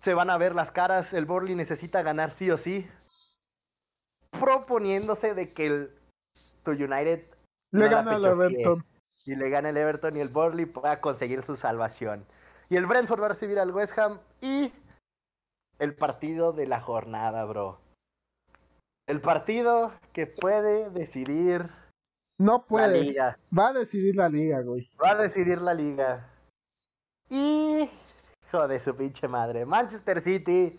[0.00, 1.12] se van a ver las caras.
[1.12, 2.88] El Burnley necesita ganar sí o sí.
[4.40, 5.90] oponiéndose de que el,
[6.64, 7.24] tu United
[7.72, 8.84] Le no gana al Everton.
[9.24, 12.24] Y le gana el Everton y el Burnley pueda conseguir su salvación.
[12.70, 14.72] Y el Brentford va a recibir al West Ham y
[15.78, 17.80] el partido de la jornada, bro.
[19.06, 21.70] El partido que puede decidir
[22.38, 23.00] No la puede.
[23.04, 23.38] liga.
[23.56, 24.90] Va a decidir la liga, güey.
[25.02, 26.28] Va a decidir la liga.
[27.30, 27.90] Y.
[28.52, 29.64] Joder, su pinche madre.
[29.66, 30.78] Manchester City,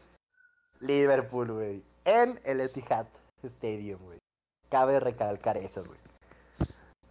[0.80, 1.84] Liverpool, güey.
[2.06, 3.08] En el Etihad
[3.43, 4.19] Stadium, güey.
[4.69, 5.99] Cabe recalcar eso, güey.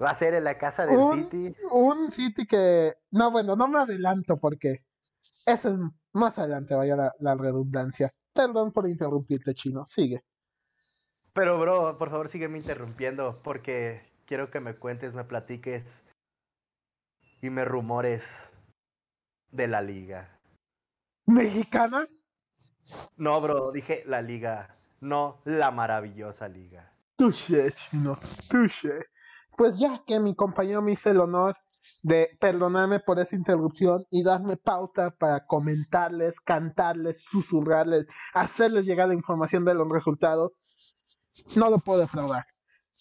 [0.03, 1.55] Va a ser en la casa del Un- City.
[1.73, 2.95] Un City que.
[3.11, 4.85] No, bueno, no me adelanto porque.
[5.45, 5.77] Eso es
[6.13, 8.11] más adelante, vaya la, la redundancia.
[8.33, 9.87] Perdón por interrumpirte, chino.
[9.87, 10.23] Sigue.
[11.35, 16.03] Pero, bro, por favor, sígueme interrumpiendo porque quiero que me cuentes, me platiques
[17.41, 18.25] y me rumores
[19.51, 20.39] de la liga.
[21.27, 22.09] ¿Mexicana?
[23.17, 26.93] No, bro, dije la liga, no la maravillosa liga.
[27.17, 28.19] Touché, chino.
[28.51, 29.07] Touché.
[29.59, 31.57] Pues ya que mi compañero me hizo el honor
[32.05, 39.15] de perdonarme por esa interrupción y darme pauta para comentarles, cantarles, susurrarles, hacerles llegar la
[39.15, 40.53] información de los resultados,
[41.57, 42.47] no lo puedo defraudar.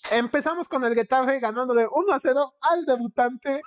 [0.10, 3.62] Empezamos con el Getafe ganándole 1 a 0 al debutante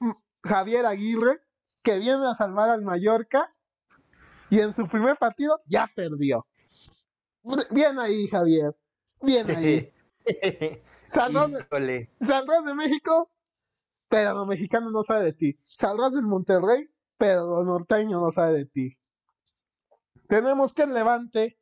[0.00, 0.10] mm,
[0.42, 1.40] Javier Aguirre,
[1.82, 3.50] que viene a salvar al Mallorca
[4.50, 6.46] y en su primer partido ya perdió.
[7.70, 8.76] Bien ahí, Javier.
[9.22, 9.90] Bien ahí.
[11.14, 12.10] Saldrás de, Híjole.
[12.20, 13.30] saldrás de México,
[14.08, 15.58] pero lo mexicano no sabe de ti.
[15.64, 18.98] Saldrás del Monterrey, pero lo norteño no sabe de ti.
[20.26, 21.56] Tenemos que el Levante,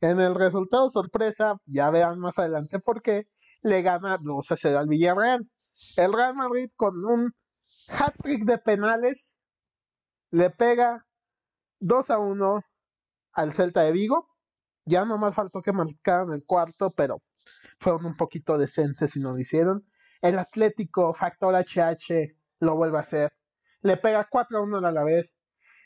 [0.00, 3.26] en el resultado sorpresa, ya vean más adelante por qué,
[3.62, 5.50] le gana 2 a 0 al Villarreal.
[5.96, 7.34] El Real Madrid con un
[7.88, 9.38] hat-trick de penales
[10.30, 11.06] le pega
[11.80, 12.62] 2 a 1
[13.32, 14.28] al Celta de Vigo.
[14.84, 17.20] Ya nomás faltó que marcaran el cuarto, pero
[17.78, 19.86] fueron un poquito decentes y no lo hicieron.
[20.20, 23.30] El Atlético Factor HH lo vuelve a hacer.
[23.82, 25.36] Le pega 4 a 1 a la vez.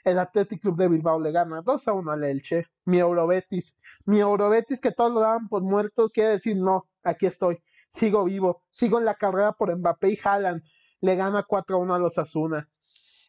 [0.05, 2.67] El Athletic Club de Bilbao le gana 2 a 1 al Elche.
[2.85, 3.77] Mi Eurobetis.
[4.05, 6.11] Mi Eurobetis que todos lo daban por muerto.
[6.11, 7.63] Quiere decir, no, aquí estoy.
[7.89, 8.63] Sigo vivo.
[8.69, 10.63] Sigo en la carrera por Mbappé y Haaland.
[11.01, 12.69] Le gana 4 a 1 a los Asuna.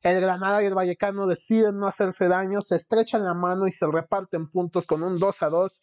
[0.03, 2.61] El Granada y el Vallecano deciden no hacerse daño.
[2.61, 5.81] Se estrechan la mano y se reparten puntos con un 2 a 2.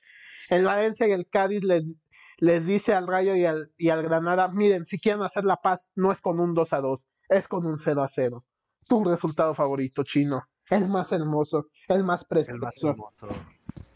[0.50, 1.96] El Valencia y el Cádiz les
[2.38, 5.90] les dice al Rayo y al, y al Granada, miren, si quieren hacer la paz,
[5.94, 8.44] no es con un 2 a 2, es con un 0 a 0.
[8.88, 10.42] Tu resultado favorito, chino.
[10.70, 12.88] El más hermoso, el más El más precioso.
[12.90, 13.28] hermoso.
[13.28, 13.36] El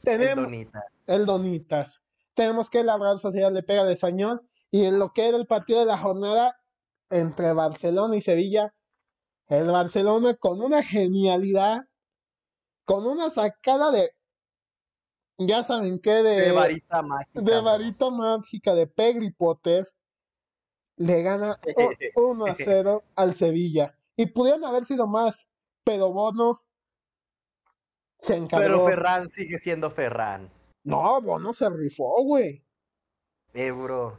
[0.02, 0.52] Tenemos
[1.06, 2.00] el Donitas.
[2.34, 4.42] Tenemos que la Real Sociedad le pega de español.
[4.70, 6.60] Y en lo que era el partido de la jornada
[7.10, 8.74] entre Barcelona y Sevilla,
[9.46, 11.86] el Barcelona con una genialidad,
[12.84, 14.12] con una sacada de,
[15.38, 17.40] ya saben qué, de, De varita mágica.
[17.40, 19.92] de varita mágica de Peggy Potter,
[20.96, 21.58] le gana
[22.16, 23.96] 1 a 0 al Sevilla.
[24.16, 25.46] Y pudieron haber sido más,
[25.84, 26.62] pero Bono
[28.18, 28.66] se encargó.
[28.66, 30.50] Pero Ferran sigue siendo Ferran.
[30.82, 32.64] No, Bono se rifó, güey.
[33.54, 34.18] Eh, bro.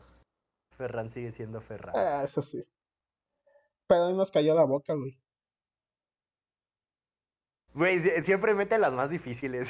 [0.78, 1.94] Ferran sigue siendo Ferran.
[1.96, 2.64] Ah, eso sí.
[3.88, 5.20] Pero ahí nos cayó la boca, güey.
[7.74, 9.70] Güey, sie- siempre mete las más difíciles.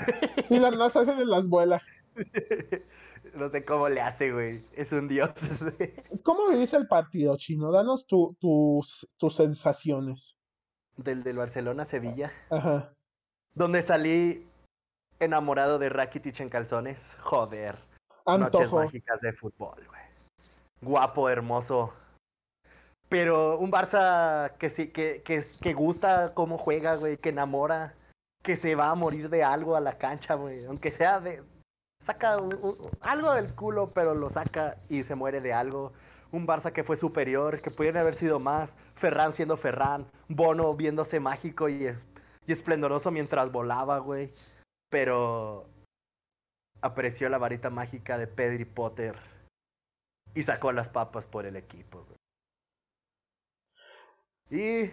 [0.50, 1.82] Y las más hacen en las vuelas.
[3.36, 4.62] no sé cómo le hace, güey.
[4.74, 5.32] Es un dios.
[6.24, 7.72] ¿Cómo viviste el partido, Chino?
[7.72, 10.36] Danos tu- tus, tus sensaciones.
[10.98, 12.32] del del Barcelona-Sevilla.
[12.50, 12.94] Ajá.
[13.54, 14.48] Donde salí
[15.20, 17.16] enamorado de Rakitic en calzones.
[17.22, 17.76] Joder.
[18.26, 18.76] Noches Antojo.
[18.78, 20.02] mágicas de fútbol, güey.
[20.82, 21.94] Guapo, hermoso.
[23.10, 27.96] Pero un Barça que sí, que, que, que gusta cómo juega, güey, que enamora,
[28.44, 30.66] que se va a morir de algo a la cancha, güey.
[30.66, 31.44] Aunque sea de.
[32.06, 32.38] Saca
[33.02, 35.92] algo del culo, pero lo saca y se muere de algo.
[36.32, 38.76] Un Barça que fue superior, que pudieron haber sido más.
[38.96, 40.06] Ferran siendo Ferran.
[40.28, 42.06] Bono viéndose mágico y, es,
[42.46, 44.32] y esplendoroso mientras volaba, güey.
[44.90, 45.66] Pero
[46.82, 49.16] apreció la varita mágica de Pedri Potter
[50.36, 52.06] y sacó las papas por el equipo.
[52.06, 52.19] güey.
[54.50, 54.90] Y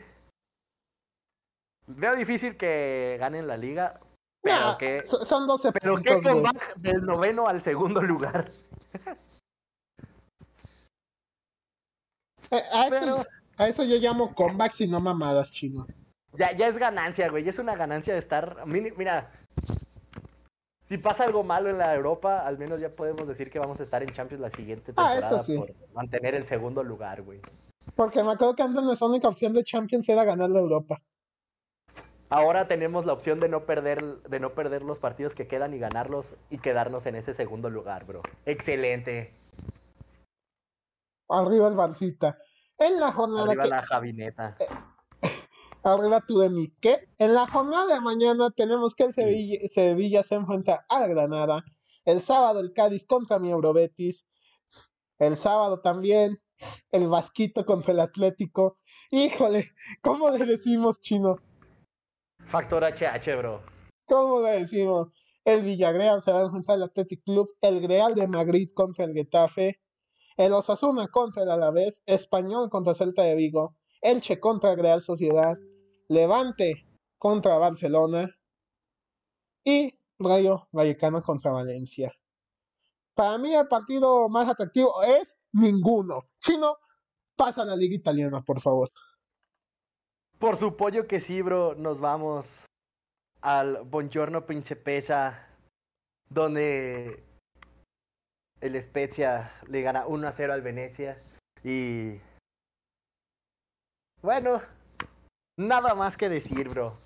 [1.87, 4.01] veo difícil que ganen la liga,
[4.43, 6.35] pero Nah, que so- son 12 pero que puntos, güey.
[6.45, 8.51] comeback del noveno al segundo lugar.
[12.51, 13.25] Eh, a, eso, Pero
[13.59, 15.85] a eso yo llamo comebacks y no mamadas, Chino.
[16.39, 17.43] ya, ya es ganancia, güey.
[17.43, 18.65] Ya es una ganancia de estar.
[18.67, 19.33] Mira,
[20.85, 23.83] si pasa algo malo en la Europa, al menos ya podemos decir que vamos a
[23.83, 25.59] estar en Champions la siguiente Ah, temporada eso sí.
[25.59, 27.41] por mantener el segundo lugar, güey.
[27.95, 31.01] Porque me acuerdo que antes nuestra única opción de Champions era ganar la Europa.
[32.29, 35.79] Ahora tenemos la opción de no perder, de no perder los partidos que quedan y
[35.79, 38.23] ganarlos y quedarnos en ese segundo lugar, bro.
[38.45, 39.33] Excelente.
[41.29, 42.39] Arriba el Barcita.
[42.79, 43.69] En la jornada Arriba que...
[43.69, 44.57] la Javineta.
[45.85, 46.75] Arriba tú de mí.
[46.81, 47.09] ¿Qué?
[47.19, 51.65] En la jornada de mañana tenemos que el Sevilla, Sevilla se enfrenta al Granada.
[52.05, 54.27] El sábado el Cádiz contra mi Eurobetis.
[55.19, 56.41] El sábado también
[56.91, 58.79] el Vasquito contra el Atlético.
[59.11, 59.71] Híjole,
[60.03, 61.37] ¿cómo le decimos, chino?
[62.47, 63.63] Factor HH, bro.
[64.07, 65.09] ¿Cómo le decimos?
[65.45, 67.49] El Villarreal se va a enfrentar al Athletic Club.
[67.61, 69.81] El Real de Madrid contra el Getafe.
[70.37, 72.03] El Osasuna contra el Alavés.
[72.07, 73.77] Español contra Celta de Vigo.
[74.01, 75.57] Elche contra el Real Sociedad.
[76.09, 76.87] Levante
[77.19, 78.31] contra Barcelona
[79.65, 82.13] y Rayo Vallecano contra Valencia.
[83.15, 86.29] Para mí el partido más atractivo es ninguno.
[86.41, 86.79] Chino,
[87.37, 88.91] pasa a la liga italiana, por favor.
[90.39, 92.67] Por su pollo que sí, bro, nos vamos
[93.41, 95.49] al Buongiorno Principessa,
[96.29, 97.25] donde
[98.61, 101.23] el Spezia le gana 1 a 0 al Venecia
[101.63, 102.21] y
[104.23, 104.61] bueno,
[105.59, 106.99] Nada más que decir, bro.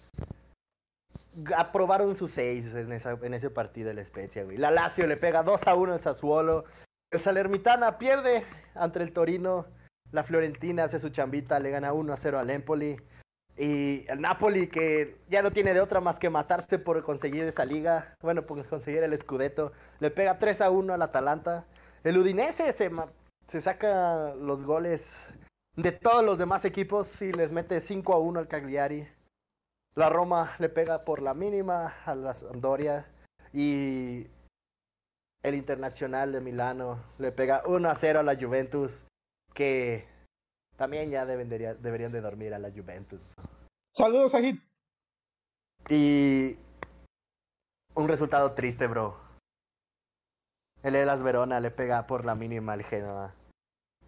[1.56, 4.58] Aprobaron sus seis en, esa, en ese partido el Spezia, güey.
[4.58, 6.64] La Lazio le pega 2 a 1 al Sassuolo.
[7.10, 8.44] El Salermitana pierde
[8.74, 9.66] ante el Torino.
[10.12, 12.96] La Fiorentina hace su chambita, le gana 1 a 0 al Empoli.
[13.56, 17.64] Y el Napoli, que ya no tiene de otra más que matarse por conseguir esa
[17.64, 18.14] liga.
[18.20, 19.72] Bueno, por conseguir el Scudetto.
[19.98, 21.66] Le pega 3 a 1 al Atalanta.
[22.04, 22.90] El Udinese se,
[23.48, 25.28] se saca los goles
[25.76, 29.08] de todos los demás equipos y les mete 5 a 1 al Cagliari.
[29.96, 33.06] La Roma le pega por la mínima a la Sampdoria
[33.52, 34.28] y
[35.42, 39.06] el Internacional de Milano le pega 1 a 0 a la Juventus
[39.54, 40.06] que
[40.76, 43.20] también ya deben de, deberían de dormir a la Juventus.
[43.94, 44.62] Saludos, Agit.
[45.88, 46.56] Y
[47.94, 49.16] un resultado triste, bro.
[50.82, 53.34] El Elas Verona le pega por la mínima al Genoa.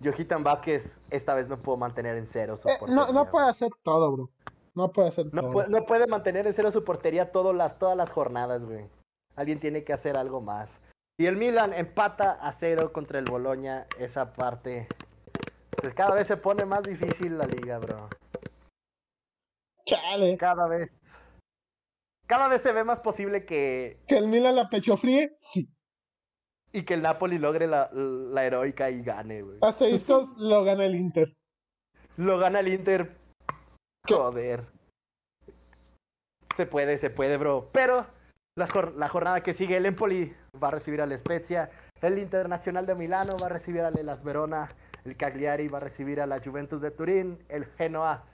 [0.02, 3.06] Johitan Vázquez esta vez no pudo mantener en cero su Eh, portería.
[3.06, 4.30] no, no puede hacer todo, bro.
[4.74, 5.52] No puede hacer No todo.
[5.52, 8.88] puede, no puede mantener en cero su portería todas las, todas las jornadas, güey.
[9.36, 10.80] Alguien tiene que hacer algo más.
[11.18, 13.86] Y el Milan empata a cero contra el Boloña.
[13.98, 14.88] Esa parte.
[15.94, 18.08] Cada vez se pone más difícil la liga, bro.
[19.84, 20.36] Chale.
[20.36, 20.98] Cada vez.
[22.26, 24.00] Cada vez se ve más posible que.
[24.06, 25.34] ¿Que el Milan la pecho fríe?
[25.36, 25.68] Sí.
[26.72, 29.58] Y que el Napoli logre la, la heroica y gane, güey.
[29.60, 31.36] Asteriscos lo gana el Inter.
[32.16, 33.18] Lo gana el Inter.
[34.08, 34.66] Joder.
[36.56, 37.70] Se puede, se puede, bro.
[37.72, 38.06] Pero
[38.56, 41.70] la jornada que sigue, el Empoli va a recibir al Spezia.
[42.00, 44.68] El Internacional de Milano va a recibir al Elas Verona.
[45.04, 47.38] El Cagliari va a recibir a la Juventus de Turín.
[47.48, 48.24] El Genoa.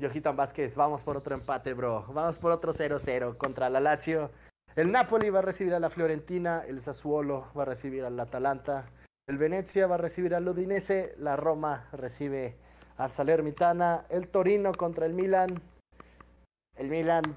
[0.00, 2.04] Johitan Vázquez, vamos por otro empate, bro.
[2.12, 4.30] Vamos por otro 0-0 contra la Lazio.
[4.74, 6.64] El Napoli va a recibir a la Fiorentina.
[6.66, 8.86] El Sassuolo va a recibir al Atalanta.
[9.26, 11.14] El Venezia va a recibir al Udinese.
[11.18, 12.56] La Roma recibe
[12.96, 14.06] al Salernitana.
[14.08, 15.60] El Torino contra el Milan.
[16.76, 17.36] El Milan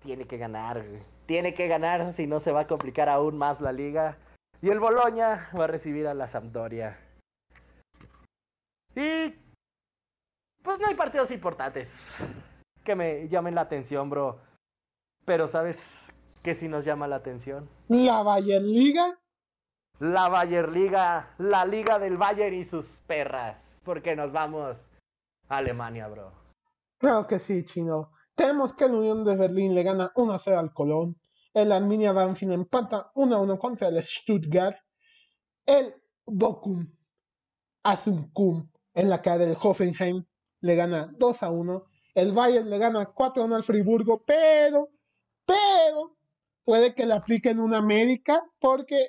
[0.00, 0.84] tiene que ganar.
[1.26, 4.18] Tiene que ganar, si no se va a complicar aún más la liga.
[4.60, 6.98] Y el Boloña va a recibir a la Sampdoria.
[8.94, 9.34] Y
[10.62, 12.16] pues no hay partidos importantes
[12.84, 14.40] que me llamen la atención, bro.
[15.24, 17.68] Pero ¿sabes qué sí nos llama la atención?
[17.88, 19.18] La Bayern Liga.
[19.98, 23.80] La Bayer Liga, la liga del Bayern y sus perras.
[23.84, 24.76] Porque nos vamos
[25.48, 26.32] a Alemania, bro.
[26.98, 28.11] Claro que sí, chino.
[28.34, 31.18] Tenemos que el Unión de Berlín le gana 1-0 al Colón.
[31.52, 34.76] El Arminia Banfield empata 1-1 contra el Stuttgart.
[35.66, 36.86] El Bochum
[37.82, 40.24] Asunkum en la cara del Hoffenheim
[40.60, 41.84] le gana 2-1.
[42.14, 44.90] El Bayern le gana 4-1 al Friburgo, pero,
[45.44, 46.16] pero,
[46.64, 49.08] puede que le apliquen una América porque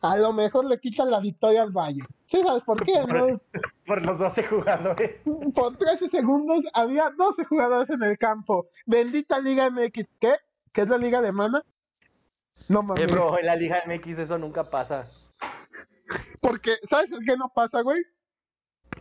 [0.00, 2.08] a lo mejor le quitan la victoria al Bayern.
[2.26, 3.04] ¿Sí sabes por qué?
[3.06, 3.40] no?
[3.86, 5.22] Por los 12 jugadores.
[5.54, 8.68] Por 13 segundos había 12 jugadores en el campo.
[8.86, 10.08] Bendita Liga MX.
[10.20, 10.34] ¿Qué?
[10.72, 11.64] ¿Qué es la Liga Alemana?
[12.68, 13.02] No mames.
[13.02, 15.06] Eh, bro, en la Liga MX eso nunca pasa.
[16.40, 18.02] Porque, ¿sabes por qué no pasa, güey?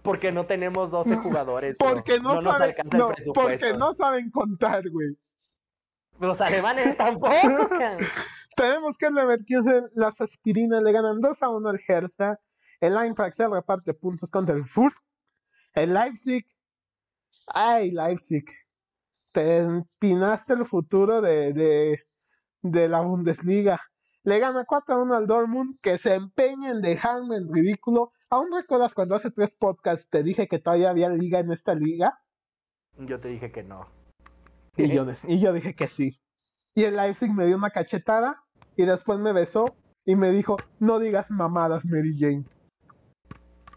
[0.02, 1.76] Porque no tenemos 12 jugadores.
[1.78, 3.34] Porque no, nos saben, no, el presupuesto.
[3.34, 5.18] porque no saben contar, güey.
[6.20, 7.30] Los alemanes tampoco.
[8.58, 12.40] Tenemos que Leverkusen, las aspirinas le ganan 2 a 1 al Hertha.
[12.80, 14.96] El Eintracht se reparte puntos contra el Furt.
[15.76, 16.44] El Leipzig.
[17.46, 18.46] Ay, Leipzig.
[19.32, 22.04] Te empinaste el futuro de, de,
[22.64, 23.80] de la Bundesliga.
[24.24, 28.12] Le gana 4 a 1 al Dortmund, que se empeña en dejarme en ridículo.
[28.32, 32.24] ¿Aún recuerdas cuando hace tres podcasts te dije que todavía había liga en esta liga?
[32.98, 33.88] Yo te dije que no.
[34.76, 36.20] Y yo, y yo dije que sí.
[36.74, 38.47] Y el Leipzig me dio una cachetada
[38.78, 39.76] y después me besó
[40.06, 42.46] y me dijo, no digas mamadas, Mary Jane.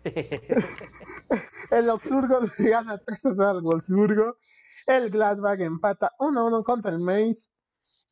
[1.71, 4.37] el Augsburgo le gana 3 0 al Wolfsburgo.
[4.87, 7.51] El Gladbach empata 1-1 contra el Mainz.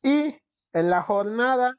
[0.03, 0.35] Y
[0.73, 1.75] en la jornada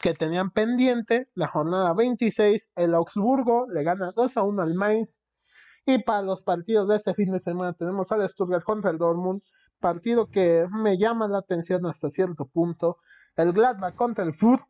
[0.00, 5.20] que tenían pendiente, la jornada 26, el Augsburgo le gana 2 1 al Mainz.
[5.86, 9.42] Y para los partidos de este fin de semana tenemos al Stuttgart contra el Dortmund,
[9.80, 12.98] partido que me llama la atención hasta cierto punto.
[13.36, 14.62] El Gladbach contra el Furt,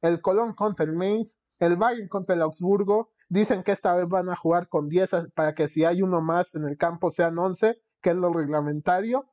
[0.00, 3.10] el Colón contra el Mainz, el Bayern contra el Augsburgo.
[3.28, 6.54] Dicen que esta vez van a jugar con 10 para que si hay uno más
[6.54, 9.26] en el campo sean 11, que es lo reglamentario.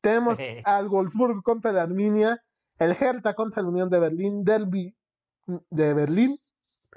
[0.00, 2.42] Tenemos al Wolfsburgo contra la Arminia,
[2.78, 4.94] el Hertha contra la Unión de Berlín, Derby
[5.70, 6.38] de Berlín.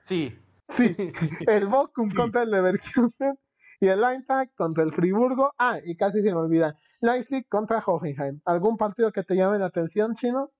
[0.04, 0.38] Sí.
[0.70, 0.96] Sí,
[1.48, 3.40] el Bochum contra el Leverkusen
[3.80, 5.54] y el Eintracht contra el Friburgo.
[5.58, 8.42] Ah, y casi se me olvida, Leipzig contra Hoffenheim.
[8.46, 10.52] ¿Algún partido que te llame la atención, Chino?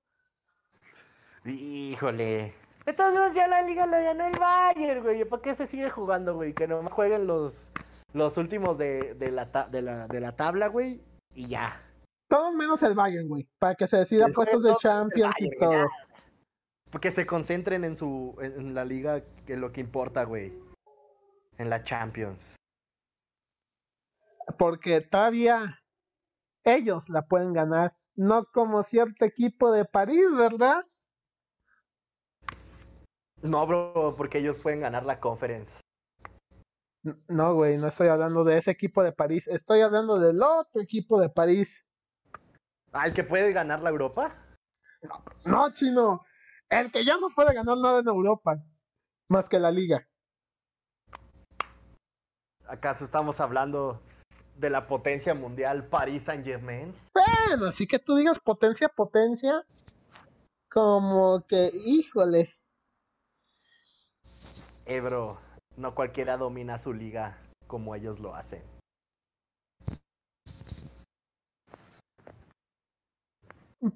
[1.44, 2.54] Híjole.
[2.86, 5.24] Entonces ya la liga la ganó el Bayern, güey.
[5.24, 6.54] ¿Para qué se sigue jugando, güey?
[6.54, 7.70] Que nomás jueguen los,
[8.14, 11.02] los últimos de, de, la, de, la, de la tabla, güey.
[11.34, 11.82] Y ya.
[12.28, 13.46] Todo menos el Bayern, güey.
[13.58, 15.86] Para que se decida puestos de Champions y todo.
[16.90, 20.52] Porque se concentren en su en la liga, que es lo que importa, güey.
[21.58, 22.56] En la Champions.
[24.56, 25.78] Porque todavía
[26.64, 30.82] ellos la pueden ganar, no como cierto equipo de París, ¿verdad?
[33.42, 35.80] No, bro, porque ellos pueden ganar la conference.
[37.28, 41.20] No, güey, no estoy hablando de ese equipo de París, estoy hablando del otro equipo
[41.20, 41.86] de París.
[42.92, 44.34] ¿Ah, el que puede ganar la Europa?
[45.44, 46.24] No, chino,
[46.68, 48.62] el que ya no puede ganar nada en Europa,
[49.28, 50.08] más que la liga.
[52.66, 54.02] ¿Acaso estamos hablando
[54.56, 56.94] de la potencia mundial París Saint Germain?
[57.14, 59.64] Bueno, así que tú digas potencia, potencia,
[60.68, 62.57] como que, híjole.
[64.88, 65.38] Ebro,
[65.76, 67.36] no cualquiera domina su liga
[67.66, 68.62] como ellos lo hacen.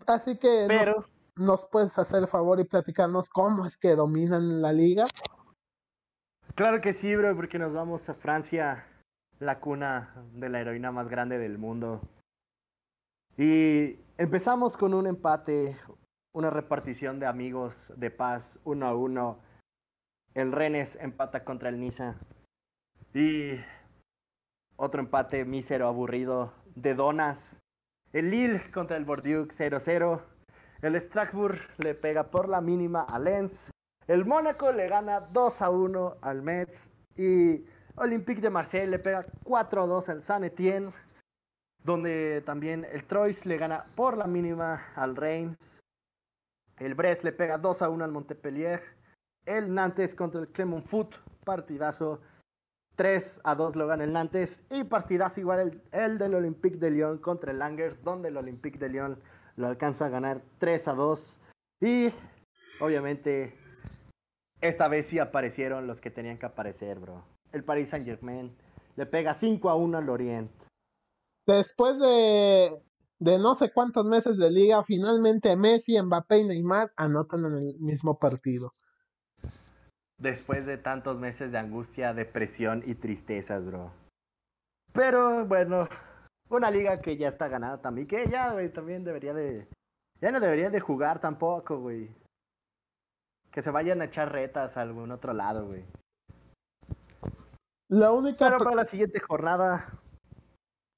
[0.06, 4.74] Así que Pero, nos, puedes hacer el favor y platicarnos cómo es que dominan la
[4.74, 5.06] liga.
[6.54, 8.86] Claro que sí, bro, porque nos vamos a Francia,
[9.38, 12.02] la cuna de la heroína más grande del mundo.
[13.38, 15.78] Y empezamos con un empate,
[16.34, 19.38] una repartición de amigos de paz, uno a uno.
[20.34, 22.16] El Rennes empata contra el Niza.
[23.12, 23.60] Y
[24.76, 27.60] otro empate mísero, aburrido, de Donas.
[28.14, 30.22] El Lille contra el Bordeaux 0-0.
[30.80, 33.70] El Strasbourg le pega por la mínima a Lens.
[34.06, 36.90] El Mónaco le gana 2 a 1 al Metz.
[37.14, 37.66] Y
[37.96, 40.92] Olympique de Marseille le pega 4 a 2 al Saint Etienne.
[41.84, 45.82] Donde también el Troyes le gana por la mínima al Reims.
[46.78, 49.01] El Brest le pega 2 a 1 al Montpellier.
[49.46, 51.16] El Nantes contra el Clermont Foot.
[51.44, 52.20] Partidazo.
[52.96, 54.64] 3 a 2 lo gana el Nantes.
[54.70, 58.02] Y partidazo igual el, el del Olympique de Lyon contra el Langers.
[58.02, 59.20] Donde el Olympique de Lyon
[59.56, 61.40] lo alcanza a ganar 3 a 2.
[61.80, 62.12] Y
[62.80, 63.56] obviamente
[64.62, 67.24] esta vez sí aparecieron los que tenían que aparecer, bro.
[67.50, 68.56] El Paris Saint Germain
[68.94, 70.50] le pega 5 a 1 al Orient.
[71.44, 72.80] Después de,
[73.18, 77.78] de no sé cuántos meses de liga, finalmente Messi, Mbappé y Neymar anotan en el
[77.80, 78.72] mismo partido.
[80.22, 83.90] Después de tantos meses de angustia, depresión y tristezas, bro.
[84.92, 85.88] Pero bueno,
[86.48, 89.66] una liga que ya está ganada también, que ya, güey, también debería de...
[90.20, 92.08] Ya no debería de jugar tampoco, güey.
[93.50, 95.84] Que se vayan a echar retas a algún otro lado, güey.
[97.88, 98.46] La única...
[98.46, 99.88] Pero para la siguiente jornada,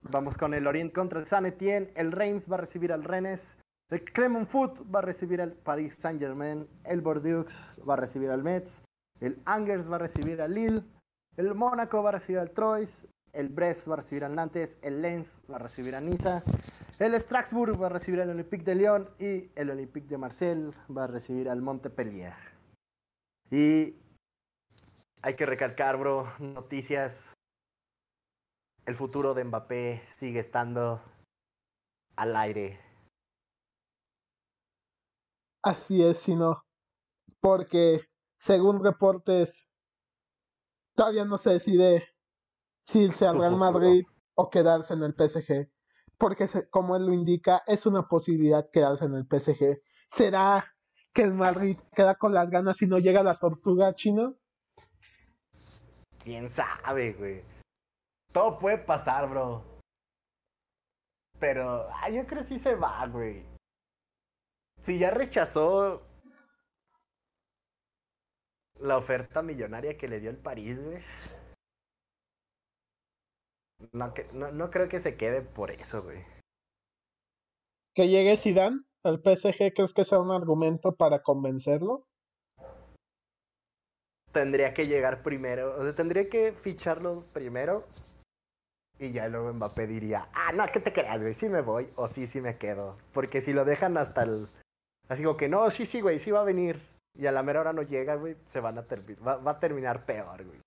[0.03, 1.91] vamos con el Orient contra el San Etienne.
[1.95, 3.59] El Reims va a recibir al Rennes.
[3.91, 6.69] El Clermont Foot va a recibir al Paris Saint Germain.
[6.85, 8.83] El Bordeaux va a recibir al Metz.
[9.21, 10.83] El Angers va a recibir al Lille.
[11.37, 13.09] El Mónaco va a recibir al Troyes.
[13.33, 14.79] El Brest va a recibir al Nantes.
[14.83, 16.43] El Lens va a recibir a Niza.
[16.99, 19.11] El Strasbourg va a recibir al Olympique de Lyon.
[19.19, 22.35] Y el Olympique de Marseille va a recibir al Montpellier.
[23.51, 23.97] Y
[25.23, 27.33] hay que recalcar, bro, noticias.
[28.87, 31.01] El futuro de Mbappé sigue estando
[32.17, 32.79] al aire.
[35.63, 36.63] Así es, sino
[37.41, 38.05] porque
[38.45, 39.71] según reportes
[40.95, 42.05] todavía no se decide
[42.83, 45.71] si irse al Real Madrid o quedarse en el PSG,
[46.19, 49.81] porque como él lo indica es una posibilidad quedarse en el PSG.
[50.09, 50.63] ¿Será
[51.15, 54.37] que el Madrid queda con las ganas y no llega la tortuga chino?
[56.19, 57.43] quién sabe, güey.
[58.31, 59.63] Todo puede pasar, bro.
[61.39, 63.43] Pero ay, yo creo que sí se va, güey.
[64.83, 66.03] Si ya rechazó
[68.85, 71.03] la oferta millonaria que le dio el París, güey.
[73.93, 76.23] No, que- no, no creo que se quede por eso, güey.
[77.95, 82.07] Que llegue Zidane al PSG, ¿crees que sea un argumento para convencerlo?
[84.33, 87.87] Tendría que llegar primero, o sea, tendría que ficharlo primero
[88.99, 91.35] y ya luego Mbappé diría, ah, no, ¿qué te creas, güey?
[91.35, 92.97] Sí me voy o sí, sí me quedo.
[93.13, 94.49] Porque si lo dejan hasta el...
[95.09, 96.81] Así como que, no, sí, sí, güey, sí va a venir.
[97.17, 99.61] Y a la mera hora no llega, güey, se van a terminar, va, va a
[99.61, 100.61] terminar peor, güey.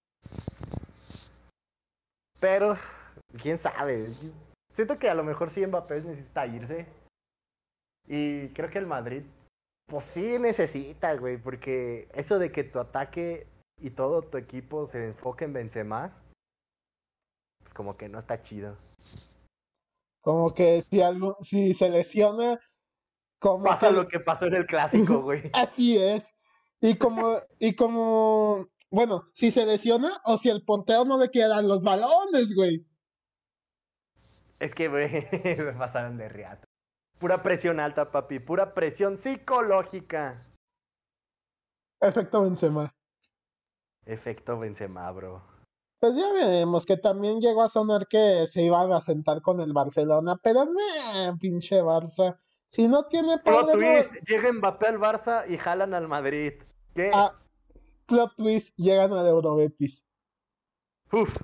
[2.39, 2.75] Pero,
[3.41, 4.07] quién sabe.
[4.75, 6.85] Siento que a lo mejor sí Mbappé necesita irse.
[8.07, 9.23] Y creo que el Madrid,
[9.87, 13.47] pues sí necesita, güey, porque eso de que tu ataque
[13.81, 16.13] y todo tu equipo se enfoque en Benzema,
[17.59, 18.77] pues como que no está chido.
[20.21, 22.59] Como que si algo, si se lesiona,
[23.41, 25.41] como Pasa que- lo que pasó en el clásico, güey.
[25.53, 26.33] Así es.
[26.81, 31.49] Y como, y como, bueno, si se lesiona o si el portero no le quiere
[31.49, 32.85] dar los balones, güey.
[34.59, 35.09] Es que, güey,
[35.57, 36.67] me pasaron de riata.
[37.19, 38.39] Pura presión alta, papi.
[38.39, 40.45] Pura presión psicológica.
[41.99, 42.93] Efecto Benzema.
[44.05, 45.41] Efecto Benzema, bro.
[45.99, 49.73] Pues ya veremos que también llegó a sonar que se iban a sentar con el
[49.73, 52.39] Barcelona, pero no, pinche Barça.
[52.67, 56.53] Si no tiene problemas, twist, llega Mbappé al Barça y jalan al Madrid.
[56.93, 57.11] ¿Qué?
[57.13, 57.33] a
[58.05, 60.05] plot twist llegan al Eurobetis.
[61.11, 61.41] Uf.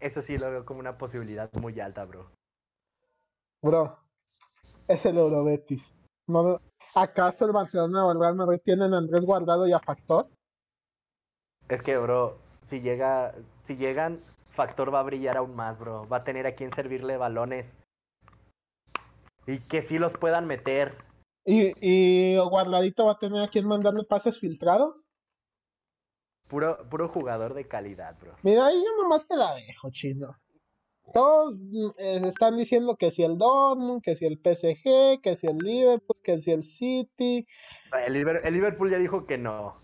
[0.00, 2.30] Eso sí lo veo como una posibilidad muy alta, bro.
[3.62, 3.98] Bro,
[4.86, 5.94] es el Eurobetis.
[6.26, 6.60] No,
[6.94, 10.28] ¿Acaso el Barcelona o el Real Madrid tienen a Andrés Guardado y a Factor?
[11.68, 14.20] Es que, bro, si llega, si llegan,
[14.50, 16.06] Factor va a brillar aún más, bro.
[16.08, 17.76] Va a tener a quien servirle balones.
[19.46, 20.96] Y que sí los puedan meter.
[21.44, 25.06] ¿Y, y Guardadito va a tener a quien mandarle pases filtrados?
[26.48, 28.36] Puro, puro jugador de calidad, bro.
[28.42, 30.36] Mira, ahí yo nomás te la dejo, chino.
[31.12, 31.60] Todos
[31.98, 36.16] eh, están diciendo que si el Dortmund, que si el PSG, que si el Liverpool,
[36.22, 37.46] que si el City.
[38.06, 39.82] El, el Liverpool ya dijo que no.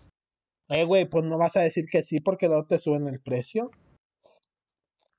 [0.69, 3.71] Eh, güey, pues no vas a decir que sí porque luego te suben el precio.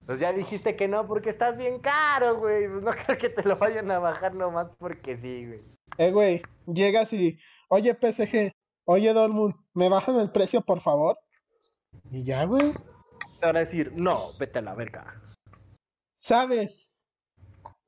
[0.07, 2.68] Pues ya dijiste que no porque estás bien caro, güey.
[2.68, 5.62] Pues no creo que te lo vayan a bajar nomás porque sí, güey.
[5.98, 7.38] Eh, güey, llegas y,
[7.68, 8.53] oye PSG,
[8.86, 11.16] oye Dortmund, ¿me bajan el precio, por favor?
[12.11, 12.72] Y ya, güey.
[13.40, 15.20] Te van a decir, no, vete a la verga.
[16.16, 16.90] ¿Sabes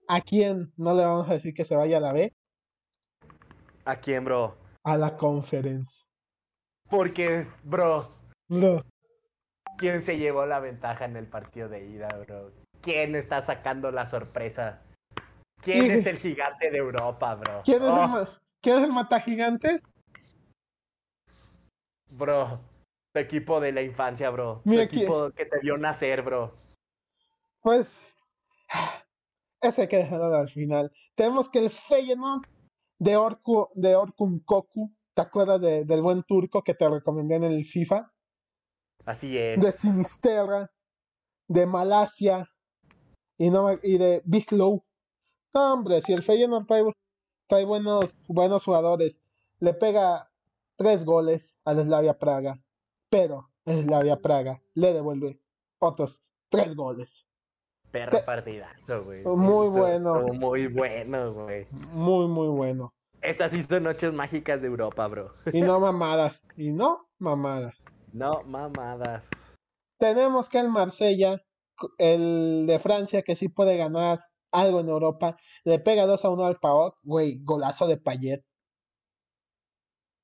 [0.09, 2.33] a quién no le vamos a decir que se vaya a la B?
[3.85, 4.57] ¿A quién, bro?
[4.83, 6.05] A la conferencia.
[6.91, 8.15] Porque, bro,
[8.49, 8.85] Bro,
[9.79, 12.53] ¿quién se llevó la ventaja en el partido de ida, bro?
[12.81, 14.83] ¿Quién está sacando la sorpresa?
[15.63, 17.63] ¿Quién es el gigante de Europa, bro?
[17.65, 18.29] ¿quién es, Oh, el, ma-
[18.61, 19.83] ¿quién es el mata gigantes?
[22.11, 22.61] Bro,
[23.13, 24.61] tu equipo de la infancia, bro.
[24.65, 26.55] Tu Mira, ¿quién- equipo que te vio nacer, bro.
[27.63, 28.01] Pues,
[29.63, 30.93] ese hay que dejarlo al final.
[31.15, 32.43] Tenemos que el Feyenoord
[32.99, 37.45] de, Orku, de Orkun Koku, ¿te acuerdas de- del buen turco que te recomendé en
[37.45, 38.13] el FIFA?
[39.07, 39.61] Así es.
[39.61, 40.71] De Sinisterra,
[41.49, 42.49] de Malasia
[43.39, 44.83] y, no, y de Big Low.
[45.53, 46.85] No, hombre, si el Feyenoord trae,
[47.47, 49.21] trae buenos, buenos jugadores,
[49.61, 50.29] le pega
[50.77, 52.61] tres goles al Slavia Praga,
[53.11, 55.41] pero el Slavia Praga le devuelve
[55.79, 57.27] otros tres goles.
[57.91, 59.23] Perro te- partidazo, güey.
[59.25, 60.27] Muy bueno.
[60.33, 61.67] Muy bueno, güey.
[61.71, 62.93] Muy, muy bueno.
[63.23, 65.33] Estas sí son noches mágicas de Europa, bro.
[65.53, 66.45] Y no mamadas.
[66.57, 67.77] Y no mamadas.
[68.15, 69.29] No mamadas.
[69.99, 71.43] Tenemos que el Marsella,
[71.99, 74.21] el de Francia, que sí puede ganar
[74.53, 76.99] algo en Europa, le pega 2 a 1 al PAOK.
[77.03, 78.45] Güey, golazo de Payet.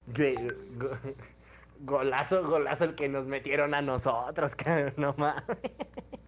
[0.07, 0.37] Güey,
[0.77, 0.91] go-
[1.83, 5.43] Golazo, golazo el que nos metieron a nosotros, cabrón, no mames.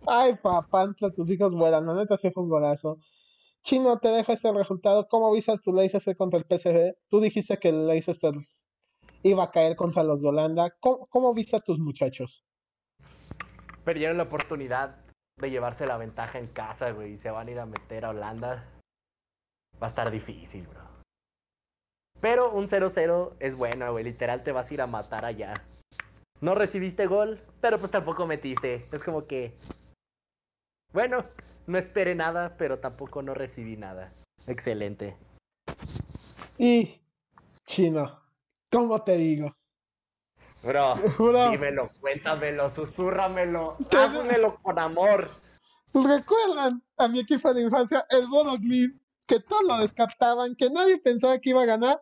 [0.07, 1.87] Ay, papantla, tus hijos vuelan.
[1.87, 2.97] La neta sí fue un golazo.
[3.63, 5.07] Chino, te dejo ese resultado.
[5.09, 6.95] ¿Cómo visas tu Leicester contra el PSV?
[7.09, 8.33] Tú dijiste que el Leicester
[9.23, 10.71] iba a caer contra los de Holanda.
[10.81, 12.45] ¿Cómo, cómo viste a tus muchachos?
[13.85, 14.97] Perdieron la oportunidad
[15.41, 18.11] de llevarse la ventaja en casa, güey, y se van a ir a meter a
[18.11, 18.69] Holanda.
[19.83, 20.83] Va a estar difícil, bro.
[22.21, 25.55] Pero un 0-0 es bueno, güey, literal te vas a ir a matar allá.
[26.41, 28.87] No recibiste gol, pero pues tampoco metiste.
[28.93, 29.57] Es como que...
[30.93, 31.25] Bueno,
[31.67, 34.13] no esperé nada, pero tampoco no recibí nada.
[34.47, 35.17] Excelente.
[36.59, 37.01] Y,
[37.65, 38.22] Chino,
[38.73, 39.55] ¿cómo te digo?
[40.63, 41.51] Bro, Bro.
[41.51, 45.29] dímelo, cuéntamelo, susúrramelo, Te- házmelo con amor.
[45.95, 50.99] ¿Recuerdan a mi equipo de infancia, el Bodo Glimt, que todos lo descartaban, que nadie
[50.99, 52.01] pensaba que iba a ganar?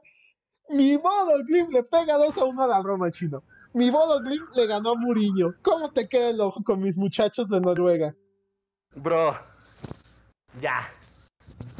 [0.69, 3.43] Mi Bodo Glimt le pega 2 a 1 a la Roma, chino.
[3.73, 5.55] Mi Bodo Glimt le ganó a Muriño.
[5.63, 8.15] ¿Cómo te queda el ojo con mis muchachos de Noruega?
[8.95, 9.37] Bro,
[10.61, 10.89] ya.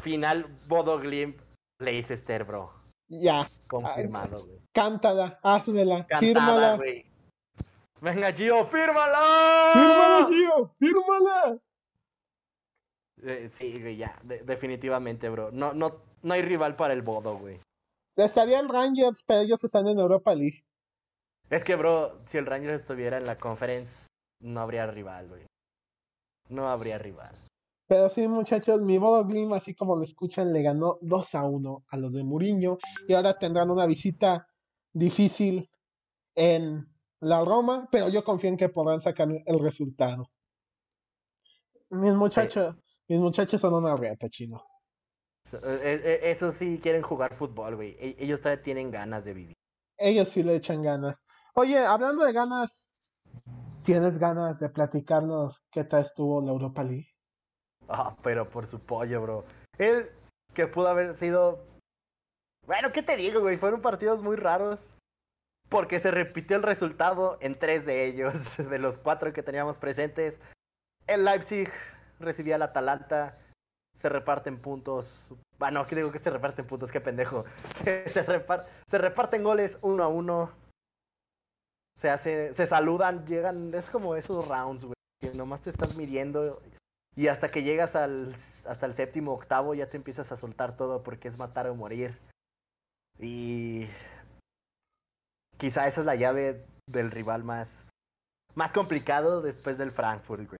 [0.01, 1.37] Final Bodo Glimt
[1.79, 2.73] Leicester, bro.
[3.11, 3.47] Ya.
[3.67, 4.59] Confirmado, güey.
[4.73, 5.39] Cántala,
[6.07, 6.75] Cantada, fírmala.
[6.77, 7.05] güey.
[7.99, 9.71] Venga, Gio, fírmala.
[9.73, 11.57] Fírmala, Gio, fírmala.
[13.23, 14.17] Eh, sí, güey, ya.
[14.23, 15.51] de- definitivamente, bro.
[15.51, 17.59] No, no, no hay rival para el Bodo, güey.
[18.15, 20.63] Estarían Rangers, pero ellos están en Europa League.
[21.49, 24.07] Es que, bro, si el Rangers estuviera en la conference,
[24.41, 25.45] no habría rival, güey.
[26.49, 27.35] No habría rival.
[27.91, 31.83] Pero sí, muchachos, mi Bodo Glimt, así como lo escuchan, le ganó 2 a 1
[31.89, 32.77] a los de Muriño.
[33.05, 34.47] Y ahora tendrán una visita
[34.93, 35.69] difícil
[36.33, 36.87] en
[37.19, 40.31] la Roma, pero yo confío en que podrán sacar el resultado.
[41.89, 42.77] Mis muchachos,
[43.09, 44.63] mis muchachos son una reata, chino.
[45.51, 45.59] Eh,
[46.01, 47.97] eh, Eso sí, quieren jugar fútbol, güey.
[47.99, 49.55] E- Ellos todavía tienen ganas de vivir.
[49.97, 51.25] Ellos sí le echan ganas.
[51.55, 52.87] Oye, hablando de ganas,
[53.83, 57.10] ¿tienes ganas de platicarnos qué tal estuvo la Europa League?
[57.91, 59.45] Ah, pero por su pollo, bro.
[59.77, 60.09] Él,
[60.53, 61.59] que pudo haber sido.
[62.65, 63.57] Bueno, ¿qué te digo, güey?
[63.57, 64.95] Fueron partidos muy raros.
[65.69, 70.39] Porque se repitió el resultado en tres de ellos, de los cuatro que teníamos presentes.
[71.07, 71.69] El Leipzig
[72.19, 73.37] recibía al Atalanta.
[73.97, 75.33] Se reparten puntos.
[75.59, 76.91] Bueno, ¿qué digo que se reparten puntos?
[76.91, 77.45] Qué pendejo.
[78.87, 80.51] Se reparten goles uno a uno.
[81.97, 83.73] Se hace, se saludan, llegan.
[83.75, 84.95] Es como esos rounds, güey.
[85.19, 86.61] Que nomás te estás midiendo
[87.15, 88.35] y hasta que llegas al,
[88.65, 92.17] hasta el séptimo, octavo, ya te empiezas a soltar todo porque es matar o morir.
[93.19, 93.87] Y
[95.57, 97.89] quizá esa es la llave del rival más,
[98.55, 100.59] más complicado después del Frankfurt, güey.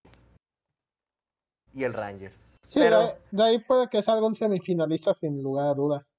[1.73, 2.35] Y el Rangers.
[2.67, 6.15] Sí, Pero, de, ahí puede que salga un semifinalista sin lugar a dudas.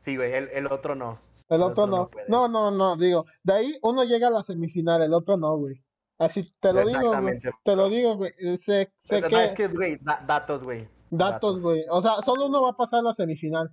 [0.00, 1.18] sí, güey, el, el otro no.
[1.48, 2.48] El El otro otro no no.
[2.48, 3.24] No, no, no, digo.
[3.42, 5.82] De ahí uno llega a la semifinal, el otro no, güey.
[6.18, 7.38] Así te lo digo, güey.
[7.62, 8.32] Te lo digo, güey.
[8.56, 10.88] Sé, sé No, que, es que, güey, da- datos, güey.
[11.10, 11.84] datos, güey.
[11.90, 13.72] O sea, solo uno va a pasar a la semifinal.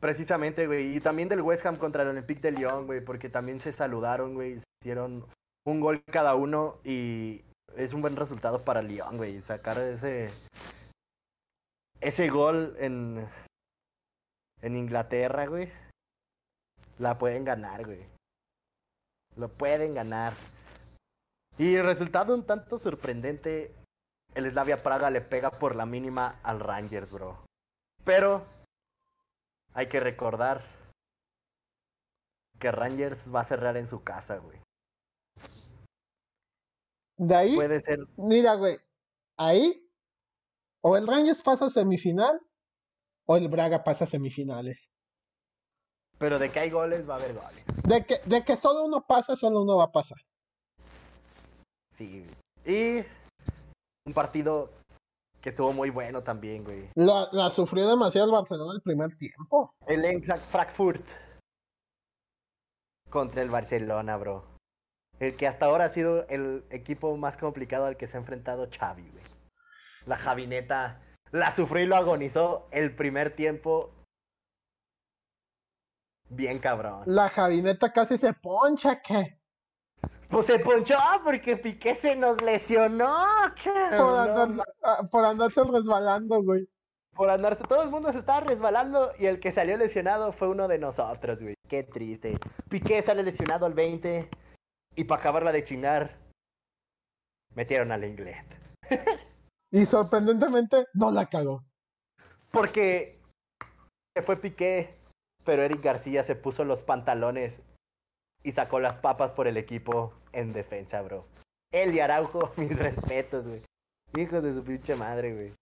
[0.00, 0.96] Precisamente, güey.
[0.96, 3.04] Y también del West Ham contra el Olympique de Lyon, güey.
[3.04, 4.58] Porque también se saludaron, güey.
[4.82, 5.24] Hicieron
[5.64, 6.78] un gol cada uno.
[6.84, 7.42] Y
[7.76, 9.40] es un buen resultado para Lyon, güey.
[9.42, 10.30] Sacar ese.
[12.00, 13.26] Ese gol en.
[14.60, 15.70] En Inglaterra, güey.
[16.98, 18.04] La pueden ganar, güey.
[19.36, 20.32] Lo pueden ganar.
[21.58, 23.74] Y resultado un tanto sorprendente.
[24.34, 27.46] El Slavia Praga le pega por la mínima al Rangers, bro.
[28.04, 28.44] Pero
[29.72, 30.62] hay que recordar
[32.58, 34.60] que Rangers va a cerrar en su casa, güey.
[37.18, 38.78] De ahí, Puede ser, mira, güey.
[39.38, 39.90] Ahí,
[40.82, 42.38] o el Rangers pasa a semifinal,
[43.26, 44.90] o el Braga pasa a semifinales.
[46.18, 47.64] pero de que hay goles, va a haber goles.
[47.84, 50.18] De que, de que solo uno pasa, solo uno va a pasar.
[51.96, 52.26] Sí.
[52.66, 52.98] Y
[54.06, 54.70] un partido
[55.40, 56.90] que estuvo muy bueno también, güey.
[56.94, 59.70] La, la sufrió demasiado el Barcelona el primer tiempo.
[59.86, 61.02] El Eintracht Frankfurt
[63.08, 64.44] contra el Barcelona, bro.
[65.20, 68.68] El que hasta ahora ha sido el equipo más complicado al que se ha enfrentado
[68.70, 69.24] Xavi, güey.
[70.04, 71.00] La Javineta
[71.32, 73.90] la sufrió y lo agonizó el primer tiempo.
[76.28, 77.04] Bien cabrón.
[77.06, 79.35] La Javineta casi se poncha, ¿qué?
[80.28, 83.14] Pues se ponchó porque Piqué se nos lesionó.
[83.62, 84.30] Por, cabrón.
[84.30, 86.68] andarse, ah, por andarse resbalando, güey.
[87.14, 90.68] Por andarse, todo el mundo se estaba resbalando y el que salió lesionado fue uno
[90.68, 91.54] de nosotros, güey.
[91.68, 92.38] Qué triste.
[92.68, 94.28] Piqué sale lesionado al 20
[94.96, 96.16] y para acabarla de chingar,
[97.54, 98.36] metieron al inglés.
[99.70, 101.64] Y sorprendentemente no la cagó.
[102.50, 103.20] Porque
[104.14, 104.94] se fue Piqué,
[105.44, 107.62] pero Eric García se puso los pantalones
[108.46, 111.26] y sacó las papas por el equipo en defensa, bro.
[111.72, 113.62] Él y Araujo, mis respetos, güey.
[114.16, 115.52] Hijos de su pinche madre, güey.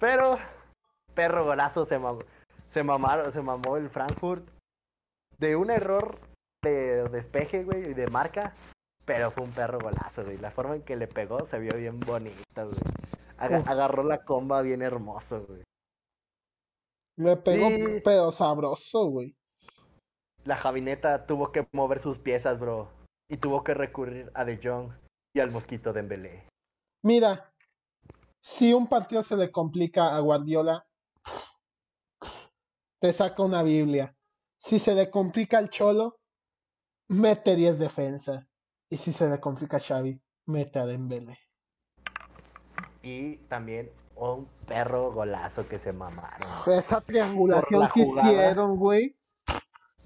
[0.00, 0.38] Pero,
[1.14, 2.20] perro golazo se mamó,
[2.68, 4.48] se mamaron, se mamó el Frankfurt
[5.38, 6.18] de un error
[6.64, 8.54] de despeje, güey, y de marca.
[9.04, 10.38] Pero fue un perro golazo, güey.
[10.38, 12.76] La forma en que le pegó se vio bien bonita, güey.
[13.38, 15.62] Aga- agarró la comba bien hermoso, güey.
[17.16, 19.34] Le pegó, Y- pero sabroso, güey.
[20.44, 22.88] La Javineta tuvo que mover sus piezas, bro.
[23.30, 24.92] Y tuvo que recurrir a De Jong
[25.34, 26.48] y al Mosquito Dembélé.
[27.04, 27.52] Mira,
[28.40, 30.86] si un partido se le complica a Guardiola,
[33.00, 34.16] te saca una Biblia.
[34.58, 36.18] Si se le complica al Cholo,
[37.08, 38.48] mete 10 defensa.
[38.90, 41.38] Y si se le complica a Xavi, mete a Dembélé.
[43.02, 46.48] Y también un perro golazo que se mamaron.
[46.66, 49.17] Esa triangulación la que hicieron, güey.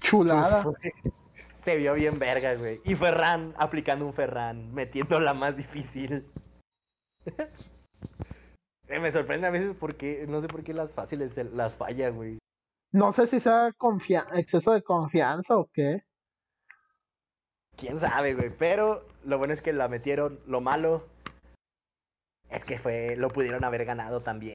[0.02, 0.64] Chulada.
[1.34, 2.80] Se vio bien verga, güey.
[2.84, 6.30] Y Ferran aplicando un Ferran, metiendo la más difícil.
[8.88, 12.38] Eh, Me sorprende a veces porque no sé por qué las fáciles las falla, güey.
[12.92, 13.72] No sé si sea
[14.36, 16.02] exceso de confianza o qué.
[17.74, 18.50] Quién sabe, güey.
[18.50, 20.40] Pero lo bueno es que la metieron.
[20.46, 21.06] Lo malo
[22.50, 24.54] es que fue, lo pudieron haber ganado también.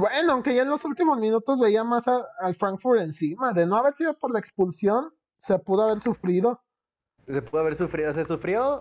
[0.00, 3.52] Bueno, aunque ya en los últimos minutos veía más a- al Frankfurt encima.
[3.52, 6.62] De no haber sido por la expulsión, se pudo haber sufrido.
[7.26, 8.78] Se pudo haber sufrido, se sufrió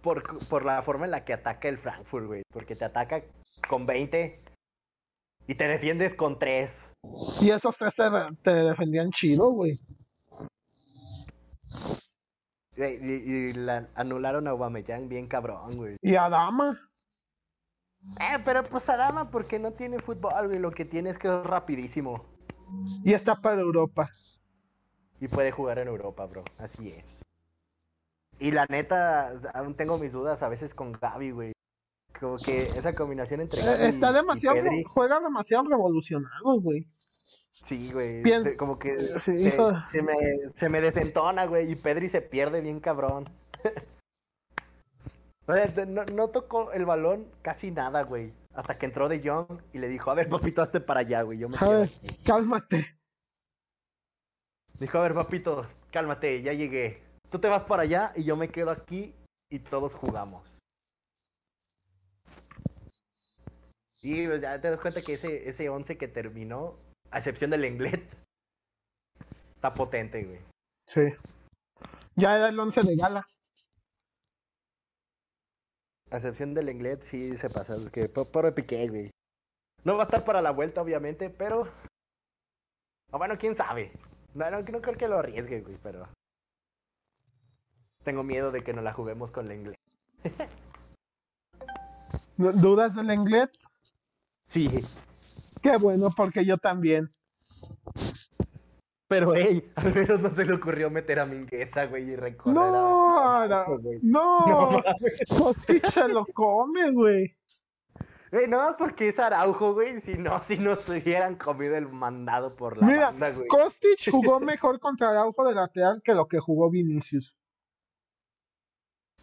[0.00, 2.42] por, por la forma en la que ataca el Frankfurt, güey.
[2.52, 3.20] Porque te ataca
[3.68, 4.44] con 20
[5.48, 6.86] y te defiendes con 3.
[7.40, 8.04] Y esos tres te,
[8.44, 9.80] te defendían chido, güey.
[12.76, 15.96] Y, y la anularon a Aubameyang bien cabrón, güey.
[16.00, 16.89] Y Adama.
[18.18, 20.58] Eh, pero pues Adama porque no tiene fútbol, güey.
[20.58, 22.24] Lo que tiene es que es rapidísimo.
[23.04, 24.08] Y está para Europa.
[25.20, 26.44] Y puede jugar en Europa, bro.
[26.58, 27.20] Así es.
[28.38, 31.52] Y la neta, aún tengo mis dudas a veces con Gaby, güey.
[32.18, 34.56] Como que esa combinación entre Gaby Eh, Está y- demasiado.
[34.56, 36.86] y Pedri, Juega demasiado revolucionado, güey.
[37.64, 38.22] Sí, güey.
[38.56, 39.72] Como que Sí, se, hijo.
[39.90, 40.14] se me,
[40.54, 41.70] se me desentona, güey.
[41.70, 43.28] Y Pedri se pierde bien cabrón.
[45.86, 48.32] No, no tocó el balón casi nada, güey.
[48.54, 51.38] Hasta que entró De Jong y le dijo, a ver, papito, hazte para allá, güey.
[51.38, 52.08] Yo me quedo aquí.
[52.24, 52.96] cálmate.
[54.78, 57.02] Dijo, a ver, papito, cálmate, ya llegué.
[57.30, 59.14] Tú te vas para allá y yo me quedo aquí
[59.50, 60.58] y todos jugamos.
[64.02, 66.78] Y pues ya te das cuenta que ese, ese 11 que terminó,
[67.10, 68.02] a excepción del Englet,
[69.54, 70.40] está potente, güey.
[70.86, 71.02] Sí.
[72.16, 73.26] Ya era el 11 de gala.
[76.10, 77.76] A excepción del Englet, sí se pasa.
[77.76, 79.10] Es que po- pobre Piqué, güey.
[79.84, 81.68] No va a estar para la vuelta, obviamente, pero.
[83.12, 83.92] O bueno, quién sabe.
[84.34, 86.06] No, no, no creo que lo arriesgue, güey, pero.
[88.04, 89.78] Tengo miedo de que no la juguemos con el Englet.
[92.36, 93.50] ¿No- ¿Dudas del inglés?
[94.46, 94.68] Sí.
[95.62, 97.10] Qué bueno, porque yo también.
[99.10, 103.18] Pero, hey, al menos no se le ocurrió meter a Mingueza, güey, y recorrer No,
[103.18, 103.48] a...
[103.48, 103.66] no,
[104.02, 104.82] No.
[105.36, 107.36] Kostic se lo come, güey.
[108.30, 110.00] Güey, no más porque es Araujo, güey.
[110.02, 113.48] Si no, si nos hubieran comido el mandado por la Mira, banda, güey.
[113.48, 117.36] Kostic jugó mejor contra Araujo de lateral que lo que jugó Vinicius.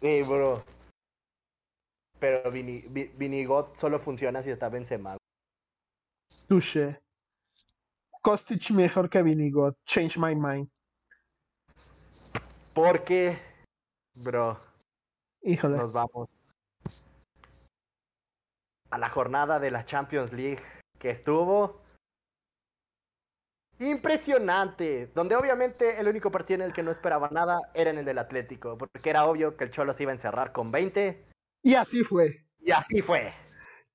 [0.02, 0.62] Sí, bro.
[2.20, 5.16] Pero Vini, Vi- Vinigot solo funciona si está Benzema.
[6.46, 7.00] Touché.
[8.28, 9.74] Kostic mejor que Vinigot.
[9.86, 10.68] Change my mind.
[12.74, 13.38] Porque,
[14.12, 14.60] bro,
[15.40, 15.78] Híjole.
[15.78, 16.28] nos vamos
[18.90, 20.62] a la jornada de la Champions League
[20.98, 21.80] que estuvo
[23.78, 25.10] impresionante.
[25.14, 28.18] Donde obviamente el único partido en el que no esperaba nada era en el del
[28.18, 28.76] Atlético.
[28.76, 31.24] Porque era obvio que el Cholo se iba a encerrar con 20.
[31.62, 32.44] Y así fue.
[32.58, 33.32] Y así fue.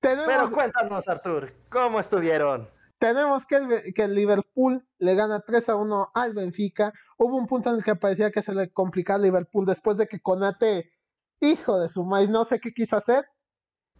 [0.00, 2.73] Tenemos, Pero cuéntanos, Artur, ¿cómo estuvieron?
[3.04, 6.90] Tenemos que, el, que el Liverpool le gana 3 a 1 al Benfica.
[7.18, 10.06] Hubo un punto en el que parecía que se le complicaba al Liverpool después de
[10.06, 10.90] que Conate,
[11.38, 13.26] hijo de su maíz, no sé qué quiso hacer,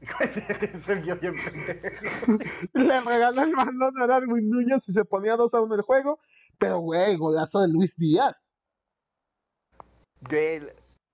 [0.79, 2.39] se vio bien pendejo.
[2.73, 6.19] le regaló el balón a Darwin Núñez y se ponía 2 a 1 el juego.
[6.57, 8.55] Pero, güey, golazo de Luis Díaz.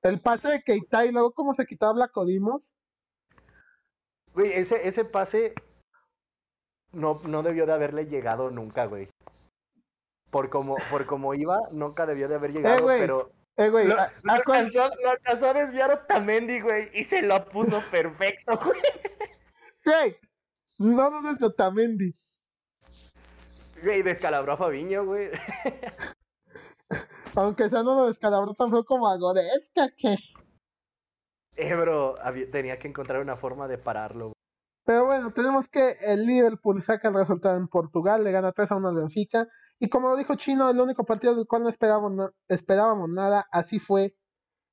[0.03, 2.77] El pase de Keita y luego cómo se quitaba Blacodimos.
[4.33, 5.55] Güey, ese, ese pase
[6.93, 9.09] no, no debió de haberle llegado nunca, güey.
[10.31, 13.99] Por como, por como iba, nunca debió de haber llegado, güey, pero Eh, güey, lo,
[14.01, 18.59] a- lo a alcanzó, lo alcanzó a desviar Otamendi, güey, y se lo puso perfecto,
[18.65, 18.81] güey.
[19.85, 20.17] güey,
[20.79, 22.15] no dudes de Otamendi.
[23.83, 25.31] Güey, descalabró a Fabiño, güey.
[27.35, 30.17] Aunque sea no lo descalabró tan feo como a Goretzka, que...
[31.57, 34.35] Eh, bro, había- tenía que encontrar una forma de pararlo, güey.
[34.91, 38.77] Pero bueno, tenemos que el Liverpool saca el resultado en Portugal, le gana 3 a
[38.77, 39.47] 1 al Benfica.
[39.79, 43.47] Y como lo dijo Chino, el único partido del cual no esperábamos, na- esperábamos nada,
[43.53, 44.17] así fue.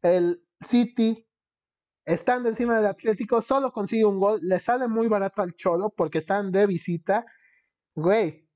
[0.02, 1.24] El City,
[2.04, 6.18] estando encima del Atlético, solo consigue un gol, le sale muy barato al Cholo porque
[6.18, 7.24] están de visita.
[7.94, 8.50] Güey,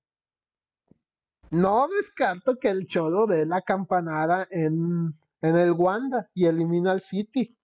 [1.51, 7.01] no descarto que el Cholo dé la campanada en, en el Wanda y elimina al
[7.01, 7.55] City.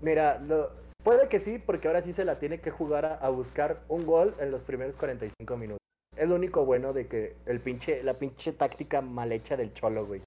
[0.00, 3.80] Mira, lo- puede que sí, porque ahora sí se la tiene que jugar a, buscar
[3.88, 5.78] un gol en los primeros 45 minutos.
[6.16, 10.04] Es lo único bueno de que el pinche, la pinche táctica mal hecha del Cholo,
[10.04, 10.22] güey.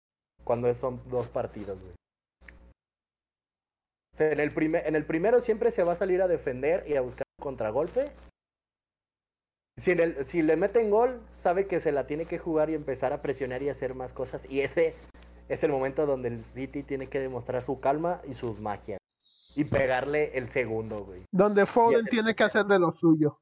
[0.45, 1.91] Cuando son dos partidos, güey.
[4.19, 7.01] En el, primer, en el primero siempre se va a salir a defender y a
[7.01, 8.05] buscar un contragolpe.
[9.77, 12.75] Si, en el- si le meten gol, sabe que se la tiene que jugar y
[12.75, 14.49] empezar a presionar y hacer más cosas.
[14.49, 14.95] Y ese
[15.49, 18.99] es el momento donde el City tiene que demostrar su calma y sus magias.
[19.59, 21.25] Y pegarle el segundo, güey.
[21.31, 23.41] Donde Foden tiene que hacer de lo suyo.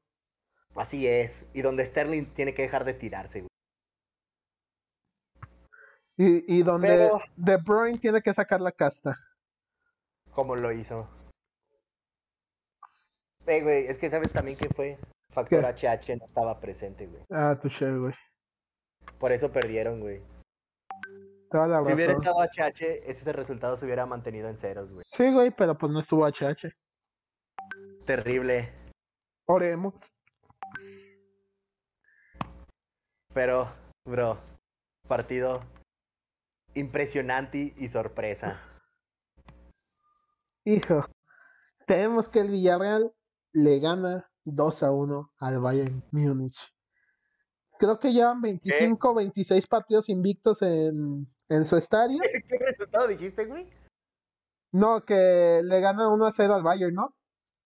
[0.74, 1.46] Así es.
[1.52, 3.48] Y donde Sterling tiene que dejar de tirarse, güey.
[6.16, 9.14] Y, y donde Pero- De Bruyne tiene que sacar la casta.
[10.32, 11.08] Como lo hizo.
[13.46, 14.98] Eh, güey, es que sabes también que fue.
[15.32, 15.86] Factor ¿Qué?
[15.88, 17.22] HH no estaba presente, güey.
[17.30, 18.14] Ah, touché, güey.
[19.20, 20.20] Por eso perdieron, güey.
[21.50, 25.04] Toda la Si hubiera estado HH, ese resultado se hubiera mantenido en ceros, güey.
[25.06, 26.70] Sí, güey, pero pues no estuvo HH.
[28.04, 28.72] Terrible.
[29.46, 29.94] Oremos.
[33.32, 33.68] Pero,
[34.04, 34.38] bro,
[35.06, 35.62] partido
[36.74, 38.60] impresionante y sorpresa.
[40.64, 41.06] Hijo,
[41.86, 43.14] tenemos que el Villarreal
[43.52, 46.74] le gana 2 a 1 al Bayern Múnich.
[47.78, 52.20] Creo que llevan 25 26 partidos invictos en, en su estadio.
[52.48, 53.68] ¿Qué resultado dijiste, güey?
[54.72, 57.14] No, que le gana 1 a 0 al Bayern, ¿no?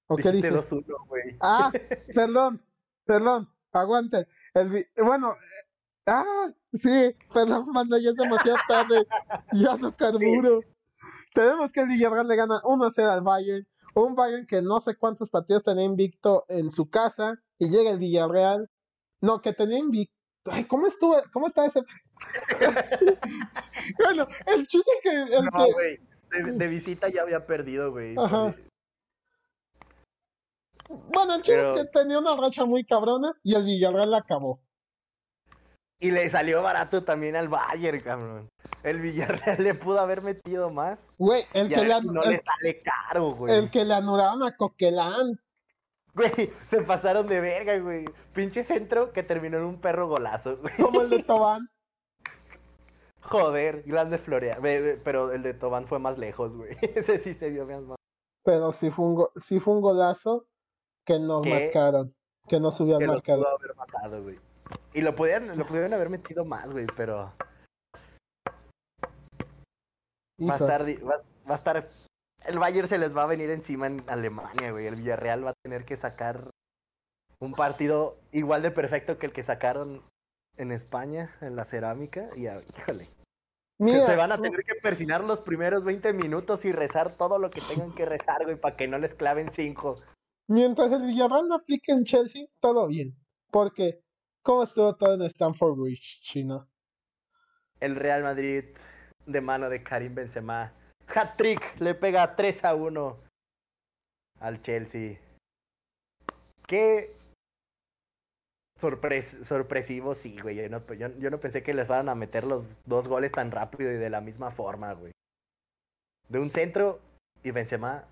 [0.07, 0.51] ¿O qué dije?
[0.51, 1.37] 2-1, güey.
[1.41, 1.73] Ah,
[2.15, 2.65] perdón,
[3.05, 4.29] perdón, aguante.
[4.55, 5.69] El, bueno, eh,
[6.07, 9.07] ah, sí, perdón, manda, ya es demasiado tarde.
[9.53, 10.61] Ya no carburo.
[11.35, 13.67] Tenemos que el Villarreal le gana 1 a 0 al Bayern.
[13.95, 17.43] Un Bayern que no sé cuántos partidos tenía invicto en su casa.
[17.59, 18.71] Y llega el Villarreal.
[19.21, 20.22] No, que tenía invicto.
[20.51, 21.17] Ay, ¿cómo estuvo?
[21.33, 21.81] ¿Cómo está ese?
[23.99, 25.11] bueno, el chiste que.
[25.11, 26.01] El No, que güey.
[26.31, 28.15] De, de visita ya había perdido, güey.
[28.19, 28.55] Ajá.
[30.89, 33.33] bueno, el chiste Pero- es que tenía una racha muy cabrona.
[33.43, 34.61] Y el Villarreal la acabó.
[36.01, 38.49] Y le salió barato también al Bayern, cabrón.
[38.83, 41.07] El Villarreal le pudo haber metido más.
[41.19, 43.55] Güey, el que, le, no el, le sale caro, güey.
[43.55, 45.39] el que le anularon a Coquelán.
[46.15, 48.05] Güey, se pasaron de verga, güey.
[48.35, 50.75] Pinche centro que terminó en un perro golazo, güey.
[50.77, 51.69] Como el de Tobán.
[53.23, 54.59] Joder, grande florea.
[54.61, 56.77] Pero el de Tobán fue más lejos, güey.
[56.95, 57.97] Ese sí se vio más.
[58.45, 60.47] Pero sí fue un, go- sí fue un golazo
[61.07, 61.51] que no ¿Qué?
[61.51, 62.15] marcaron.
[62.49, 63.43] Que no subían Que lo marcado.
[63.45, 64.39] pudo haber matado, güey.
[64.95, 67.33] Y lo pudieron, lo pudieron haber metido más, güey, pero
[70.41, 71.89] va a estar, va, va a estar,
[72.47, 74.87] el Bayern se les va a venir encima en Alemania, güey.
[74.87, 76.51] El Villarreal va a tener que sacar
[77.41, 80.03] un partido igual de perfecto que el que sacaron
[80.57, 83.09] en España, en la cerámica, y ah, híjole.
[83.79, 87.51] Mira, se van a tener que persinar los primeros 20 minutos y rezar todo lo
[87.51, 89.97] que tengan que rezar, güey, para que no les claven cinco.
[90.47, 93.17] mientras el Villarreal no aplique en Chelsea, todo bien.
[93.51, 94.01] Porque,
[94.43, 96.69] ¿cómo estuvo todo en Stamford Bridge, chino?
[97.81, 98.65] El Real Madrid
[99.27, 100.73] de mano de Karim Benzema.
[101.15, 103.19] Hat-trick, le pega 3 a 1
[104.41, 105.19] al Chelsea.
[106.67, 107.15] Qué
[108.81, 110.57] sorpres- sorpresivo, sí, güey.
[110.57, 113.51] Yo no, yo, yo no pensé que les fueran a meter los dos goles tan
[113.51, 115.13] rápido y de la misma forma, güey.
[116.29, 117.01] De un centro
[117.43, 118.05] y Benzema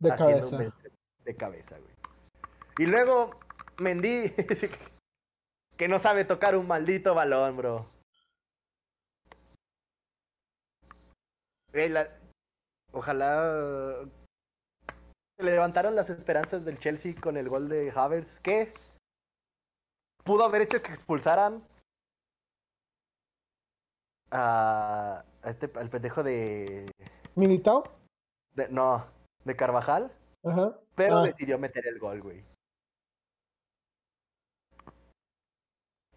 [0.00, 0.58] De haciendo un cabeza.
[0.58, 0.94] Benzema
[1.24, 1.94] de cabeza, güey.
[2.78, 3.38] Y luego
[3.78, 4.30] Mendy,
[5.76, 7.86] que no sabe tocar un maldito balón, bro.
[11.72, 12.19] La-
[12.92, 14.04] Ojalá
[15.36, 18.72] se le levantaron las esperanzas del Chelsea con el gol de Havertz, que
[20.24, 21.62] pudo haber hecho que expulsaran
[24.30, 26.90] a, a este al pendejo de,
[27.34, 27.84] ¿Militao?
[28.54, 29.06] de- no,
[29.44, 30.12] de Carvajal,
[30.44, 30.76] Ajá.
[30.94, 31.22] pero Ah.
[31.24, 32.44] decidió meter el gol, güey.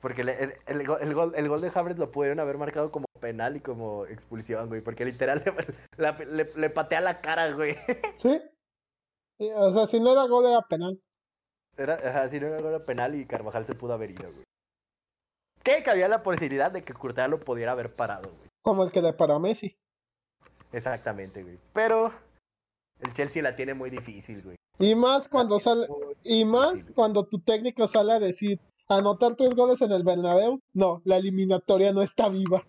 [0.03, 0.29] Porque el,
[0.67, 3.61] el go- el gol, el gol de Havertz lo pudieron haber marcado como penal y
[3.61, 4.81] como expulsión, güey.
[4.81, 5.53] Porque literal le,
[5.97, 7.75] la- le- le patea la cara, güey.
[8.15, 8.39] ¿Sí?
[9.39, 10.99] Y, O sea, si no era gol, era penal.
[11.77, 14.43] Era, ajá, si no era gol, era penal y Carvajal se pudo haber ido, güey.
[15.63, 18.49] Que que había la posibilidad de que Courtois lo pudiera haber parado, güey.
[18.61, 19.73] Como el que le paró a Messi.
[20.73, 21.57] Exactamente, güey.
[21.73, 22.11] Pero
[22.99, 24.57] el Chelsea la tiene muy difícil, güey.
[24.79, 25.87] Y más cuando sale,
[26.23, 26.93] y más difícil.
[26.93, 31.91] cuando tu técnico sale a decir, anotar tres goles en el Bernabéu, no, la eliminatoria
[31.93, 32.63] no está viva.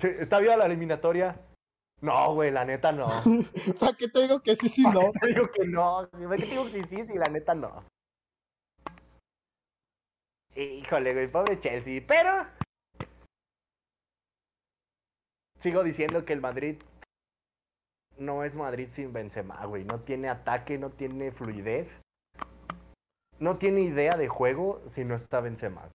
[0.00, 1.40] ¿Está viva la eliminatoria?
[2.00, 3.06] No, güey, la neta no.
[3.80, 5.12] ¿Para qué te digo que sí, sí, no?
[5.20, 6.08] Te digo que no.
[6.10, 7.18] ¿Por qué te digo que sí, sí, sí?
[7.18, 7.84] La neta no.
[10.54, 12.02] Híjole, güey, pobre Chelsea.
[12.06, 12.46] Pero.
[15.58, 16.76] Sigo diciendo que el Madrid
[18.18, 19.84] no es Madrid sin Benzema, güey.
[19.84, 22.00] No tiene ataque, no tiene fluidez.
[23.38, 25.90] No tiene idea de juego si no está Benzema.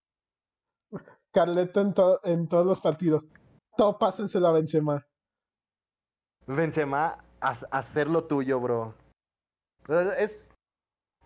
[1.32, 3.24] Carleto en, to- en todos los partidos.
[3.76, 5.06] Todo pásenselo a Benzema.
[6.46, 8.94] Benzema, haz, hacer lo tuyo, bro.
[10.18, 10.38] Es,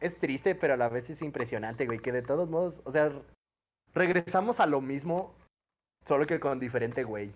[0.01, 3.11] es triste, pero a la vez es impresionante, güey, que de todos modos, o sea,
[3.93, 5.35] regresamos a lo mismo,
[6.05, 7.35] solo que con diferente güey.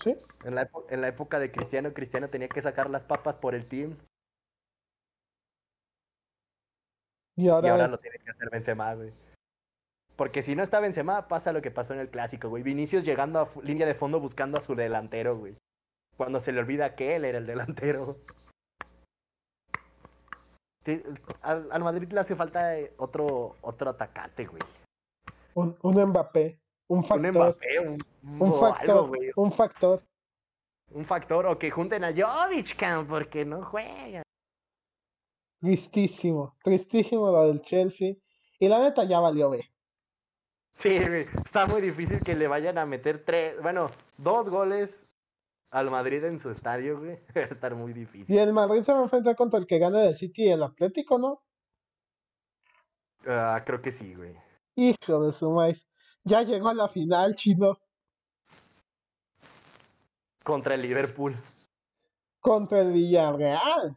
[0.00, 0.16] Sí.
[0.44, 3.54] En la, epo- en la época de Cristiano, Cristiano tenía que sacar las papas por
[3.54, 3.96] el team
[7.38, 9.12] Y y ahora, lo tiene que hacer Benzema, güey.
[10.16, 12.64] Porque si no está Benzema, pasa lo que pasó en el clásico, güey.
[12.64, 15.56] Vinicius llegando a línea de fondo buscando a su delantero, güey.
[16.16, 18.18] Cuando se le olvida que él era el delantero.
[20.82, 21.04] Te-
[21.42, 24.62] Al, al Madrid le hace falta eh, otro, otro atacante, güey.
[25.54, 26.58] un, un Mbappé,
[26.88, 27.98] un Un factor, Mbappé, un,
[28.40, 29.30] un factor, algo, güey.
[29.36, 30.02] un factor.
[30.90, 32.74] Un factor, o que junten a Jovic,
[33.06, 34.22] porque no juega.
[35.60, 38.14] Tristísimo, tristísimo lo del Chelsea.
[38.58, 39.64] Y la neta ya valió B.
[40.76, 45.06] Sí, güey, está muy difícil que le vayan a meter tres, bueno, dos goles
[45.70, 47.18] al Madrid en su estadio, güey.
[47.36, 48.32] Va a estar muy difícil.
[48.32, 50.62] Y el Madrid se va a enfrentar contra el que gane del City y el
[50.62, 51.42] Atlético, ¿no?
[53.26, 54.34] Ah, creo que sí, güey.
[54.76, 55.88] Hijo de su maíz.
[56.24, 57.78] Ya llegó a la final, chino,
[60.44, 61.36] Contra el Liverpool.
[62.40, 63.96] contra el Villarreal.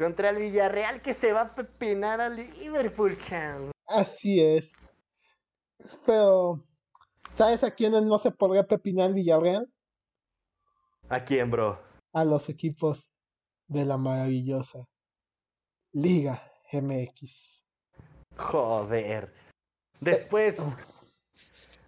[0.00, 3.70] Contra el Villarreal que se va a pepinar al Liverpool, cabrón.
[3.86, 4.78] Así es.
[6.06, 6.64] Pero,
[7.34, 9.70] ¿sabes a quiénes no se podría pepinar el Villarreal?
[11.10, 11.78] ¿A quién, bro?
[12.14, 13.10] A los equipos
[13.68, 14.86] de la maravillosa
[15.92, 17.66] Liga MX.
[18.38, 19.34] Joder.
[20.00, 20.56] Después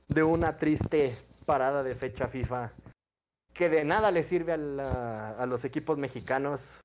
[0.09, 2.75] de una triste parada de fecha FIFA
[3.55, 6.81] que de nada le sirve a, la- a los equipos mexicanos,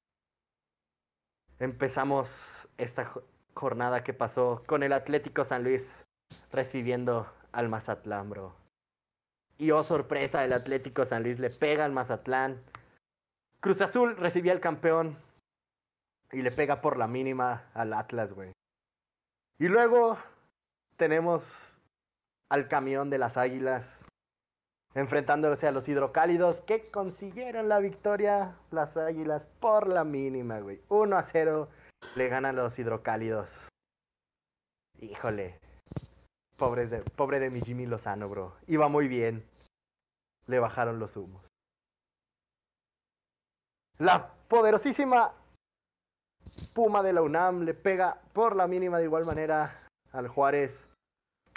[1.59, 6.05] empezamos esta jo- jornada que pasó con el Atlético San Luis
[6.51, 8.53] recibiendo al Mazatlán, bro.
[9.57, 12.61] Y oh sorpresa, el Atlético San Luis le pega al Mazatlán.
[13.59, 15.17] Cruz Azul recibía al campeón
[16.31, 18.51] y le pega por la mínima al Atlas, güey.
[19.59, 20.17] Y luego
[20.95, 21.43] tenemos
[22.49, 23.99] al camión de las águilas
[24.97, 30.81] enfrentándose a los hidrocálidos que consiguieron la victoria las águilas por la mínima, güey.
[30.89, 31.69] 1 a 0
[32.15, 33.47] le ganan los hidrocálidos.
[34.99, 35.59] Híjole.
[36.57, 38.55] Pobres de, pobre de mi Jimmy Lozano, bro.
[38.65, 39.47] Iba muy bien.
[40.47, 41.45] Le bajaron los humos.
[43.99, 45.31] La poderosísima
[46.73, 50.86] Puma de la UNAM le pega por la mínima de igual manera al Juárez,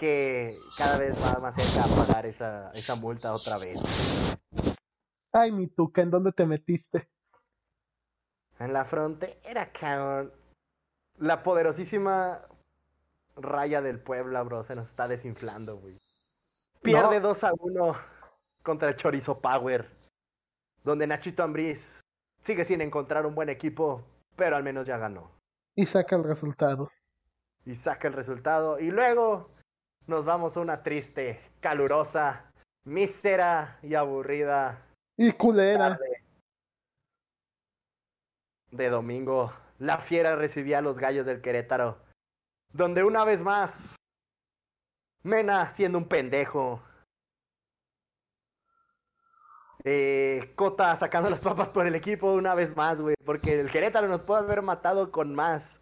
[0.00, 3.78] que cada vez va más cerca a pagar esa, esa multa otra vez.
[5.30, 7.10] Ay, mi tuca, ¿en dónde te metiste?
[8.58, 10.32] En la frontera, cabrón.
[11.18, 12.40] La poderosísima
[13.36, 15.98] raya del Puebla, bro, se nos está desinflando, güey.
[16.80, 17.96] Pierde 2 a 1
[18.62, 19.86] contra el Chorizo Power,
[20.82, 22.00] donde Nachito Ambriz
[22.42, 24.02] sigue sin encontrar un buen equipo,
[24.34, 25.30] pero al menos ya ganó.
[25.74, 26.90] Y saca el resultado.
[27.66, 28.78] y saca el resultado.
[28.78, 29.50] Y luego
[30.10, 32.52] nos vamos a una triste, calurosa,
[32.84, 34.84] mísera y aburrida
[35.16, 35.90] Y culera.
[35.96, 36.24] tarde
[38.72, 39.52] de domingo.
[39.78, 41.98] La fiera recibía a los gallos del Querétaro,
[42.72, 43.96] donde una vez más,
[45.22, 46.82] Mena siendo un pendejo.
[49.84, 54.08] Eh, Cota sacando las papas por el equipo una vez más, güey, porque el Querétaro
[54.08, 55.79] nos puede haber matado con más.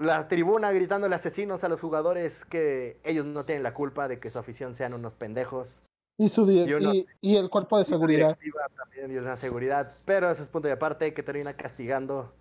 [0.00, 4.30] La tribuna gritándole asesinos a los jugadores que ellos no tienen la culpa de que
[4.30, 5.82] su afición sean unos pendejos.
[6.18, 8.38] Y, su y uno- y, y el cuerpo de la seguridad.
[8.76, 12.32] también y una seguridad, pero eso es punto de aparte que termina castigando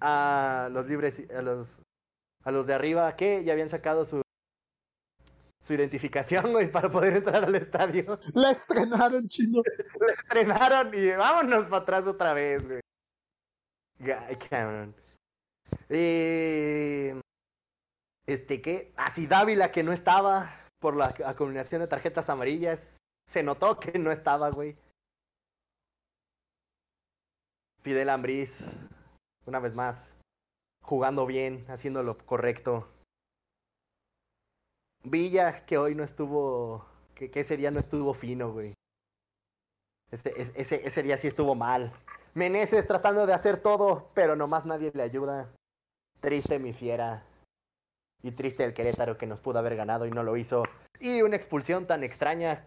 [0.00, 1.78] a los libres, a los,
[2.42, 4.20] a los de arriba que ya habían sacado su,
[5.62, 8.18] su identificación, güey, para poder entrar al estadio.
[8.34, 9.62] La estrenaron, chino.
[10.00, 12.80] Lo estrenaron y vámonos para atrás otra vez, güey.
[14.28, 14.94] Ay, cabrón.
[15.88, 17.20] Eh,
[18.26, 18.92] este, ¿qué?
[18.96, 20.50] Así Dávila que no estaba
[20.80, 22.98] por la acumulación de tarjetas amarillas.
[23.28, 24.76] Se notó que no estaba, güey.
[27.82, 28.60] Fidel Ambriz,
[29.46, 30.14] una vez más,
[30.82, 32.88] jugando bien, haciendo lo correcto.
[35.02, 38.72] Villa, que hoy no estuvo, que, ese día no estuvo fino, güey.
[40.10, 41.92] Ese, es- ese, ese día sí estuvo mal.
[42.32, 45.54] Meneses tratando de hacer todo, pero nomás nadie le ayuda.
[46.24, 47.22] Triste mi fiera.
[48.22, 50.62] Y triste el Querétaro que nos pudo haber ganado y no lo hizo.
[50.98, 52.66] Y una expulsión tan extraña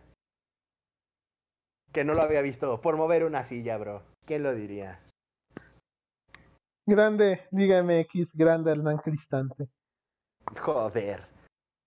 [1.91, 4.03] que no lo había visto por mover una silla, bro.
[4.27, 4.99] ¿Quién lo diría?
[6.87, 9.69] Grande Liga MX, grande Hernán Cristante.
[10.61, 11.25] Joder.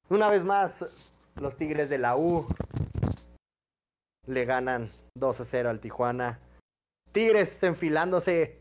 [0.09, 0.85] Una vez más,
[1.37, 2.49] los Tigres de la U
[4.27, 6.41] le ganan 2 a 0 al Tijuana.
[7.13, 8.60] Tigres enfilándose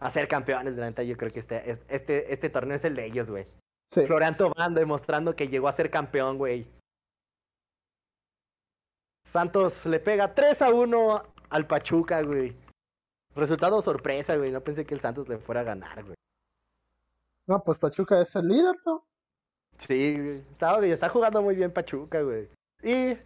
[0.00, 1.02] a ser campeones, de la neta.
[1.02, 3.46] Yo creo que este, este, este torneo es el de ellos, güey.
[3.86, 4.06] Sí.
[4.06, 6.70] Florian Tobán demostrando que llegó a ser campeón, güey.
[9.24, 12.56] Santos le pega 3 a 1 al Pachuca, güey.
[13.34, 14.50] Resultado sorpresa, güey.
[14.50, 16.16] No pensé que el Santos le fuera a ganar, güey.
[17.46, 19.06] No, pues Pachuca es el líder, ¿no?
[19.78, 20.38] Sí, güey.
[20.50, 22.48] Está, está jugando muy bien Pachuca, güey.
[22.82, 23.16] Y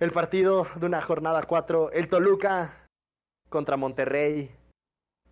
[0.00, 2.88] el partido de una jornada 4, el Toluca
[3.48, 4.54] contra Monterrey.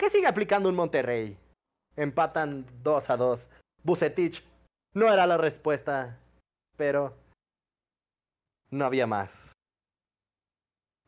[0.03, 1.39] ¿Qué sigue aplicando un Monterrey?
[1.95, 3.49] Empatan 2 a 2.
[3.85, 4.45] Bucetich
[4.95, 6.19] no era la respuesta,
[6.77, 7.15] pero
[8.73, 9.53] no había más.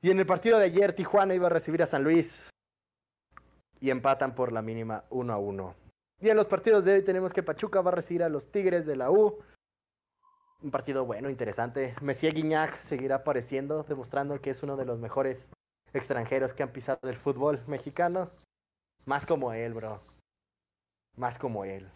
[0.01, 2.49] Y en el partido de ayer, Tijuana iba a recibir a San Luis
[3.81, 5.75] y empatan por la mínima 1 a 1.
[6.21, 8.87] Y en los partidos de hoy tenemos que Pachuca va a recibir a los Tigres
[8.87, 9.43] de la U.
[10.63, 11.97] Un partido bueno, interesante.
[12.01, 15.49] Messier Guignac seguirá apareciendo, demostrando que es uno de los mejores
[15.93, 18.31] extranjeros que han pisado el fútbol mexicano.
[19.07, 20.01] Más como él, bro.
[21.17, 21.91] Más como él.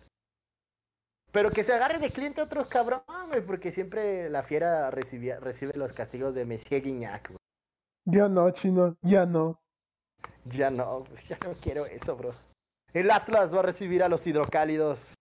[1.33, 5.39] Pero que se agarre de cliente a otros cabrón, güey, porque siempre la fiera recibía,
[5.41, 7.39] recibe los castigos de Messier Guignac, güey.
[8.05, 9.61] Ya no, chino, ya no.
[10.45, 12.35] Ya no, ya no quiero eso, bro.
[12.95, 15.15] El Atlas va a recibir a los hidrocálidos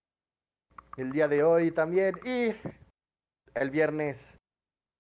[0.96, 2.16] el día de hoy también.
[2.24, 2.56] Y
[3.54, 4.26] el viernes,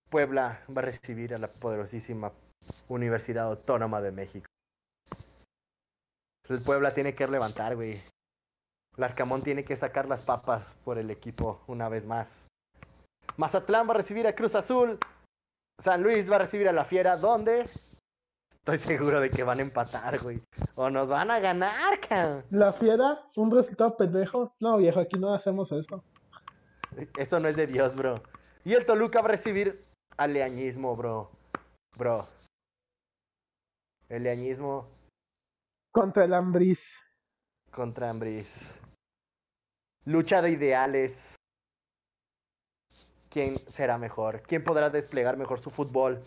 [0.10, 2.34] Puebla va a recibir a la poderosísima
[2.90, 4.48] Universidad Autónoma de México.
[6.50, 8.02] El Puebla tiene que levantar, güey.
[8.98, 12.48] El Arcamón tiene que sacar las papas por el equipo una vez más.
[13.36, 14.98] Mazatlán va a recibir a Cruz Azul.
[15.80, 17.18] San Luis va a recibir a la Fiera.
[17.18, 17.70] ¿Dónde?
[18.68, 20.41] Estoy seguro de que van a empatar, güey.
[20.76, 22.43] O nos van a ganar, cabrón.
[22.50, 24.54] La fiera, un resultado pendejo.
[24.60, 26.04] No, viejo, aquí no hacemos esto.
[27.18, 28.22] Eso no es de Dios, bro.
[28.66, 29.86] Y el Toluca va a recibir
[30.18, 31.32] al leañismo, bro.
[31.95, 32.28] Bro.
[34.10, 34.89] El leañismo
[35.98, 37.04] Contra el Ambris.
[37.72, 38.70] contra Ambris.
[40.06, 41.34] Lucha de ideales.
[43.32, 44.43] ¿Quién será mejor?
[44.43, 46.24] ¿Quién podrá desplegar mejor su fútbol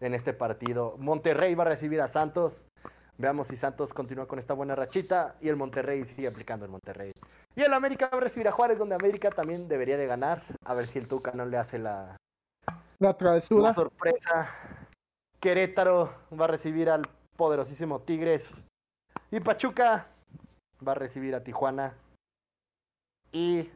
[0.00, 0.96] en este partido?
[0.98, 2.66] Monterrey va a recibir a Santos.
[3.16, 7.12] Veamos si Santos continúa con esta buena rachita y el Monterrey sigue aplicando el Monterrey.
[7.54, 10.42] Y el América va a recibir a Juárez, donde América también debería de ganar.
[10.64, 12.16] A ver si el Tuca no le hace la,
[12.98, 13.68] La travesura.
[13.68, 14.50] la sorpresa.
[15.38, 18.64] Querétaro va a recibir al poderosísimo Tigres.
[19.30, 20.06] Y Pachuca
[20.86, 21.94] va a recibir a Tijuana.
[23.32, 23.70] Y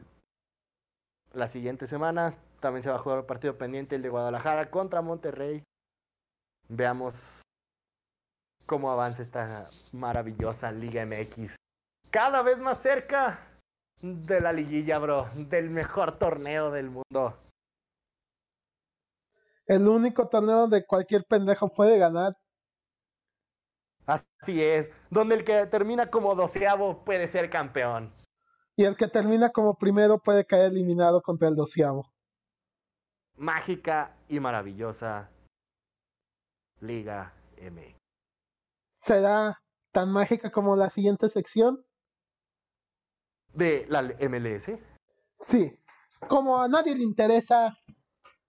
[1.33, 5.01] la siguiente semana también se va a jugar el partido pendiente, el de Guadalajara contra
[5.01, 5.63] Monterrey.
[6.69, 7.41] Veamos
[8.65, 11.55] cómo avanza esta maravillosa Liga MX.
[12.11, 13.39] Cada vez más cerca
[14.01, 15.29] de la liguilla, bro.
[15.35, 17.37] Del mejor torneo del mundo.
[19.65, 22.33] El único torneo de cualquier pendejo puede ganar.
[24.07, 28.13] Así es, donde el que termina como doceavo puede ser campeón.
[28.77, 32.09] Y el que termina como primero puede caer eliminado contra el doceavo.
[33.35, 35.29] Mágica y maravillosa
[36.79, 37.97] Liga MX.
[38.93, 41.83] ¿Será tan mágica como la siguiente sección?
[43.53, 44.71] De la MLS.
[45.33, 45.77] Sí.
[46.27, 47.77] Como a nadie le interesa,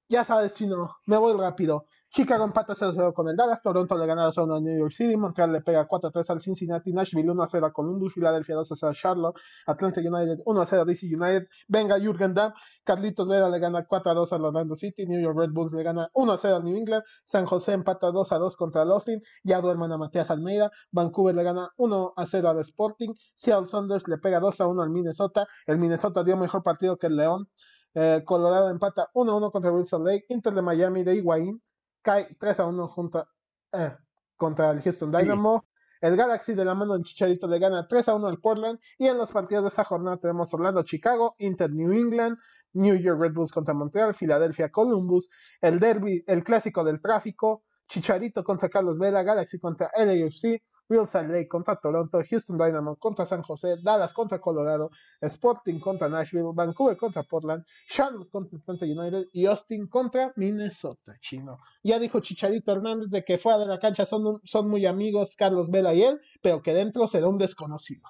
[0.09, 1.85] ya sabes, chino, me voy rápido.
[2.11, 5.53] Chicago empata 0-0 con el Dallas, Toronto le gana 2-1 a New York City, Montreal
[5.53, 10.39] le pega 4-3 al Cincinnati, Nashville 1-0 a Columbus, Philadelphia 2-0 a Charlotte, Atlanta United
[10.47, 15.07] 1-0 a DC United, venga Jürgen Damm, Carlitos Vera le gana 4-2 al Orlando City,
[15.07, 18.85] New York Red Bulls le gana 1-0 al New England, San José empata 2-2 contra
[18.85, 24.09] el Austin, ya duerman a Matías Almeida, Vancouver le gana 1-0 al Sporting, Seattle Saunders
[24.09, 27.51] le pega 2-1 al Minnesota, el Minnesota dio mejor partido que el León,
[27.95, 30.27] eh, Colorado empata 1-1 contra Wilson Lake.
[30.29, 31.63] Inter de Miami de Higuaín
[32.03, 33.27] cae 3-1 junto,
[33.73, 33.97] eh,
[34.37, 35.19] contra el Houston Sí.
[35.19, 35.67] Dynamo.
[36.01, 38.79] El Galaxy de la mano de Chicharito le gana 3-1 al Portland.
[38.99, 42.39] Y en los partidos de esa jornada tenemos Orlando, Chicago, Inter, New England,
[42.75, 45.29] New York Red Bulls contra Montreal, Filadelfia, Columbus,
[45.61, 51.49] el derby, el clásico del tráfico, Chicharito contra Carlos Vela, Galaxy contra LAFC, Wilson Lake
[51.49, 54.91] contra Toronto, Houston Dynamo contra San José, Dallas contra Colorado,
[55.21, 61.59] Sporting contra Nashville, Vancouver contra Portland, Charlotte contra Atlanta United y Austin contra Minnesota, chino.
[61.83, 65.37] Ya dijo Chicharito Hernández de que fuera de la cancha son, un- son muy amigos
[65.37, 68.09] Carlos Vela y él, pero que dentro será un desconocido.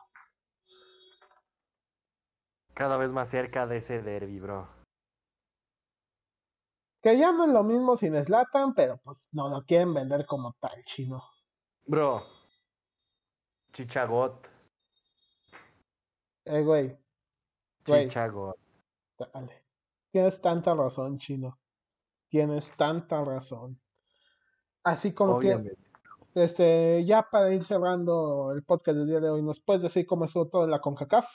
[2.75, 4.69] Cada vez más cerca de ese derby, bro.
[7.03, 10.55] Que ya no es lo mismo sin Slatan, pero pues no lo quieren vender como
[10.61, 11.23] tal, chino.
[11.87, 12.38] Bro.
[13.73, 14.49] Chichagot.
[16.45, 16.99] Eh, güey.
[17.85, 18.59] Chichagot.
[19.19, 19.65] dale.
[20.11, 21.59] Tienes tanta razón, chino.
[22.29, 23.81] Tienes tanta razón.
[24.83, 25.77] Así como que
[26.35, 30.25] este, ya para ir cerrando el podcast del día de hoy, ¿nos puedes decir cómo
[30.25, 31.27] estuvo todo en la CONCACAF?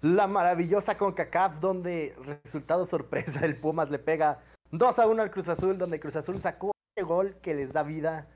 [0.00, 5.48] La maravillosa CONCACAF, donde resultado sorpresa, el Pumas le pega 2 a 1 al Cruz
[5.48, 8.28] Azul, donde Cruz Azul sacó el gol que les da vida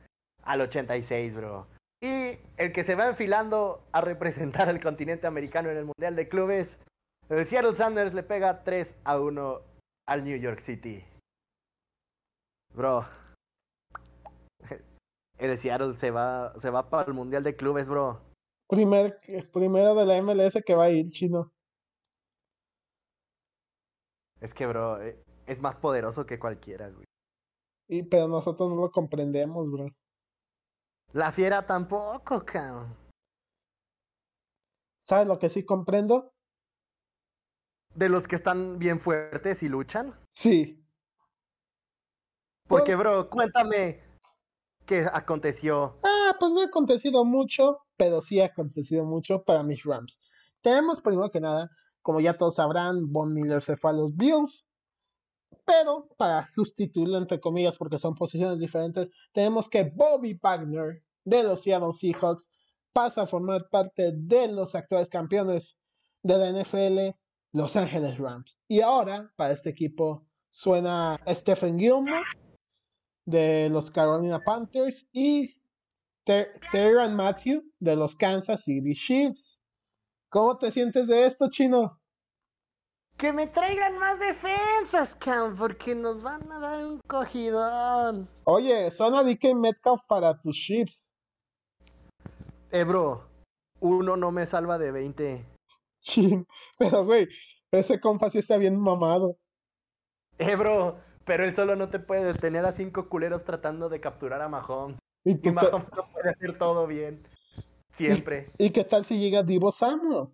[0.42, 1.66] al 86, bro.
[2.02, 6.28] Y el que se va enfilando a representar al continente americano en el Mundial de
[6.28, 6.80] Clubes,
[7.28, 9.60] el Seattle Sanders le pega 3 a 1
[10.08, 11.04] al New York City.
[12.74, 13.06] Bro.
[15.38, 18.20] El Seattle se va, se va para el Mundial de Clubes, bro.
[18.68, 19.18] Primer,
[19.52, 21.52] primero de la MLS que va a ir, chino.
[24.40, 27.04] Es que, bro, eh, es más poderoso que cualquiera, güey.
[27.88, 29.88] Y, pero nosotros no lo comprendemos, bro.
[31.12, 32.96] La fiera tampoco, cabrón.
[34.98, 36.32] ¿Sabes lo que sí comprendo?
[37.94, 40.18] De los que están bien fuertes y luchan.
[40.30, 40.82] Sí.
[42.66, 44.02] Porque, bro, cuéntame
[44.86, 45.98] qué aconteció.
[46.02, 50.18] Ah, pues no ha acontecido mucho, pero sí ha acontecido mucho para mis Rams.
[50.62, 51.68] Tenemos primero que nada,
[52.00, 54.66] como ya todos sabrán, Von Miller se fue a los Bills.
[55.64, 61.62] Pero para sustituirlo, entre comillas, porque son posiciones diferentes, tenemos que Bobby Wagner de los
[61.62, 62.50] Seattle Seahawks
[62.92, 65.80] pasa a formar parte de los actuales campeones
[66.22, 67.16] de la NFL,
[67.52, 68.58] Los Angeles Rams.
[68.68, 72.22] Y ahora, para este equipo, suena Stephen Gilmore
[73.24, 75.56] de los Carolina Panthers y
[76.24, 79.60] Ter Terran Matthew de los Kansas City Chiefs.
[80.28, 82.00] ¿Cómo te sientes de esto, chino?
[83.16, 88.28] Que me traigan más defensas, Cam, porque nos van a dar un cogidón.
[88.44, 91.12] Oye, suena DK Metcalf para tus Chiefs.
[92.70, 93.28] Eh, bro,
[93.80, 95.46] uno no me salva de 20.
[96.00, 96.46] Chin,
[96.78, 97.28] pero güey,
[97.70, 99.36] ese compa sí está bien mamado.
[100.38, 104.42] Eh, bro, pero él solo no te puede detener a cinco culeros tratando de capturar
[104.42, 104.98] a Mahomes.
[105.24, 107.26] ¿Y, Mahomes no puede hacer todo bien.
[107.92, 108.50] Siempre.
[108.58, 110.28] ¿Y qué tal si llega Divo Samuel?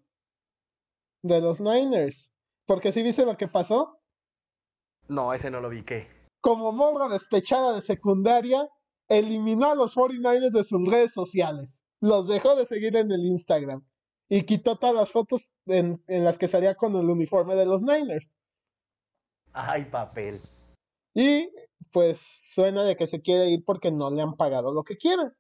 [1.23, 2.31] De los Niners.
[2.69, 3.99] Porque si viste lo que pasó,
[5.09, 6.07] No, ese no lo vi, ¿qué?
[6.43, 8.69] como morra despechada de secundaria,
[9.09, 11.83] eliminó a los 49ers de sus redes sociales.
[12.01, 13.85] Los dejó de seguir en el Instagram.
[14.29, 17.81] Y quitó todas las fotos en, en las que salía con el uniforme de los
[17.81, 18.37] Niners.
[19.53, 20.39] Ay, papel.
[21.15, 21.51] Y
[21.91, 22.21] pues
[22.53, 25.33] suena de que se quiere ir porque no le han pagado lo que quieren.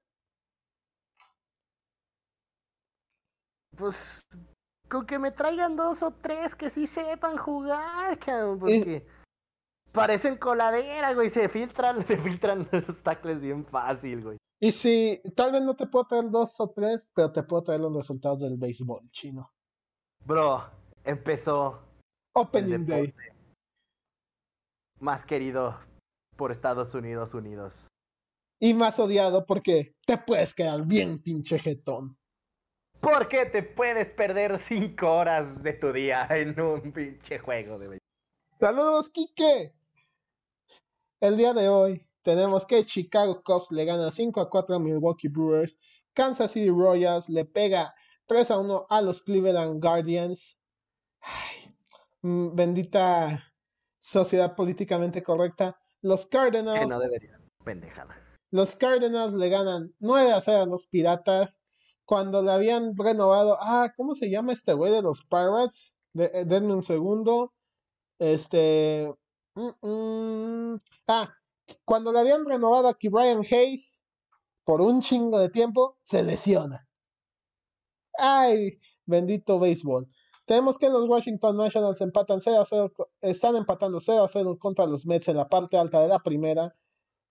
[3.76, 4.26] Pues
[4.88, 9.06] con que me traigan dos o tres que sí sepan jugar, cabrón, porque
[9.92, 14.38] parecen coladera, güey, se filtran, se filtran los tackles bien fácil, güey.
[14.60, 17.80] Y si tal vez no te puedo traer dos o tres, pero te puedo traer
[17.80, 19.52] los resultados del béisbol chino.
[20.24, 20.64] Bro,
[21.04, 21.80] empezó
[22.34, 23.14] Opening Day.
[25.00, 25.78] más querido
[26.36, 27.88] por Estados Unidos Unidos.
[28.60, 32.17] Y más odiado porque te puedes quedar bien pinche jetón.
[33.00, 37.88] ¿Por qué te puedes perder cinco horas de tu día en un pinche juego de
[37.88, 38.08] béisbol?
[38.54, 39.72] Saludos, Kike.
[41.20, 45.28] El día de hoy tenemos que Chicago Cubs le gana 5 a 4 a Milwaukee
[45.28, 45.78] Brewers.
[46.12, 47.94] Kansas City Royals le pega
[48.26, 50.58] 3 a 1 a los Cleveland Guardians.
[51.20, 51.74] Ay,
[52.22, 53.44] mm, bendita
[53.98, 55.78] sociedad políticamente correcta.
[56.02, 58.16] Los Cardinals Que no deberías, pendejada.
[58.50, 61.60] Los Cardinals le ganan 9 a 0 a los Piratas.
[62.08, 63.56] Cuando le habían renovado.
[63.60, 65.94] Ah, ¿cómo se llama este güey de los Pirates?
[66.14, 67.52] De, eh, denme un segundo.
[68.18, 69.12] Este.
[69.54, 70.78] mm, mm,
[71.08, 71.34] ah,
[71.84, 74.02] cuando le habían renovado aquí Brian Hayes
[74.64, 76.88] por un chingo de tiempo, se lesiona.
[78.18, 80.08] Ay, bendito béisbol.
[80.46, 84.56] Tenemos que los Washington Nationals empatan 0 a 0, co- están empatando 0 a 0
[84.58, 86.74] contra los Mets en la parte alta de la primera.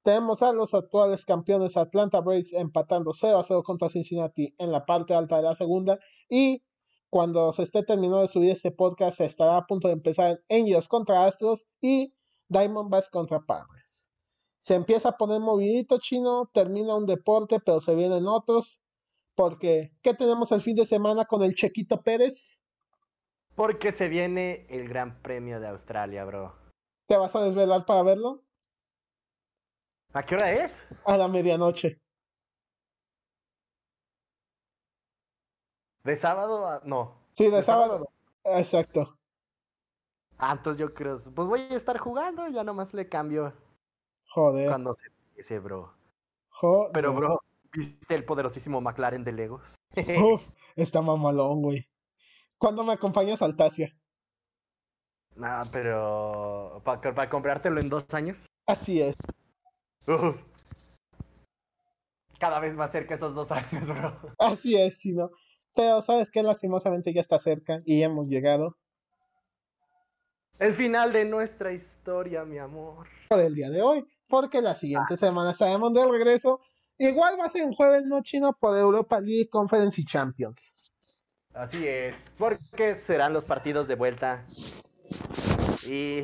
[0.08, 4.86] Tenemos a los actuales campeones Atlanta Braves empatando 0 a 0 contra Cincinnati en la
[4.86, 6.00] parte alta de la segunda.
[6.30, 6.64] Y
[7.10, 11.26] cuando se esté terminando de subir este podcast, estará a punto de empezar Angels contra
[11.26, 12.16] Astros y
[12.48, 14.10] Diamondbacks contra Padres.
[14.60, 18.82] Se empieza a poner movidito chino, termina un deporte, pero se vienen otros.
[19.36, 22.64] Porque, ¿qué tenemos el fin de semana con el Chequito Pérez?
[23.56, 26.56] Porque se viene el Gran Premio de Australia, bro.
[27.08, 28.47] ¿Te vas a desvelar para verlo?
[30.18, 30.84] ¿A qué hora es?
[31.06, 32.02] A la medianoche.
[36.04, 36.82] ¿De sábado a.?
[36.86, 37.28] No.
[37.30, 38.10] Sí, de, ¿De sábado.
[38.44, 39.20] Exacto.
[40.40, 41.18] Ah, entonces yo creo.
[41.36, 43.54] Pues voy a estar jugando, ya nomás le cambio
[44.30, 44.70] Joder.
[44.70, 45.94] cuando se empiece, bro.
[46.50, 46.92] joder.
[46.94, 47.40] Pero, bro,
[47.72, 49.76] ¿viste el poderosísimo McLaren de Legos?
[50.34, 51.88] Uf, está mamalón, güey.
[52.58, 53.96] ¿Cuándo me acompañas al Tasia?
[55.36, 56.82] nah, pero.
[56.84, 58.48] ¿Para comprártelo en dos años?
[58.66, 59.16] Así es.
[62.40, 64.20] Cada vez más cerca esos dos años, bro.
[64.40, 65.30] Así es, Chino.
[65.76, 68.78] Pero sabes que lastimosamente ya está cerca y hemos llegado
[70.60, 73.08] El final de nuestra historia, mi amor.
[73.30, 76.62] por el día de hoy, porque la siguiente semana estaremos de regreso.
[76.98, 80.76] Igual va a ser en jueves, no chino, por Europa League Conference y Champions.
[81.54, 82.16] Así es.
[82.38, 84.46] Porque serán los partidos de vuelta.
[85.88, 86.24] Y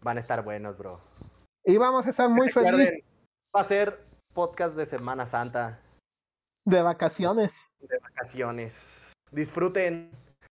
[0.00, 1.00] van a estar buenos, bro.
[1.66, 3.02] Y vamos a estar muy felices
[3.56, 4.04] Va a ser
[4.34, 5.80] podcast de Semana Santa,
[6.66, 7.70] de vacaciones.
[7.80, 9.12] de vacaciones.
[9.30, 10.10] Disfruten,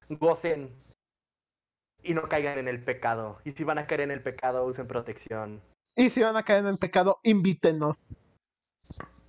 [0.10, 0.74] gocen
[2.02, 3.40] y no caigan en el pecado.
[3.44, 5.62] Y si van a caer en el pecado, usen protección.
[5.96, 7.98] Y si van a caer en el pecado, invítenos.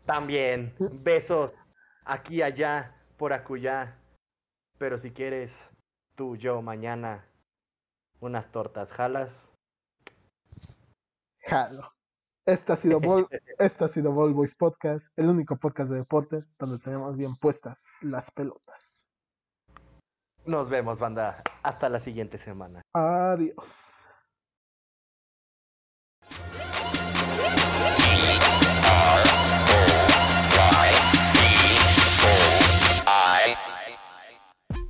[0.06, 1.58] También, besos
[2.04, 3.98] aquí, allá, por acullá.
[4.78, 5.54] Pero si quieres,
[6.14, 7.26] tú, yo, mañana,
[8.20, 9.53] unas tortas jalas.
[11.46, 11.92] Jalo.
[12.46, 13.26] Este ha sido Ball,
[13.58, 17.84] este ha sido Ball Boys Podcast, el único podcast de deporte donde tenemos bien puestas
[18.02, 19.06] las pelotas.
[20.44, 21.42] Nos vemos, banda.
[21.62, 22.82] Hasta la siguiente semana.
[22.92, 24.03] Adiós.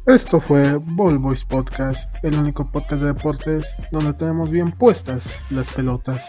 [0.07, 5.73] Esto fue Ball Boys Podcast, el único podcast de deportes donde tenemos bien puestas las
[5.73, 6.29] pelotas.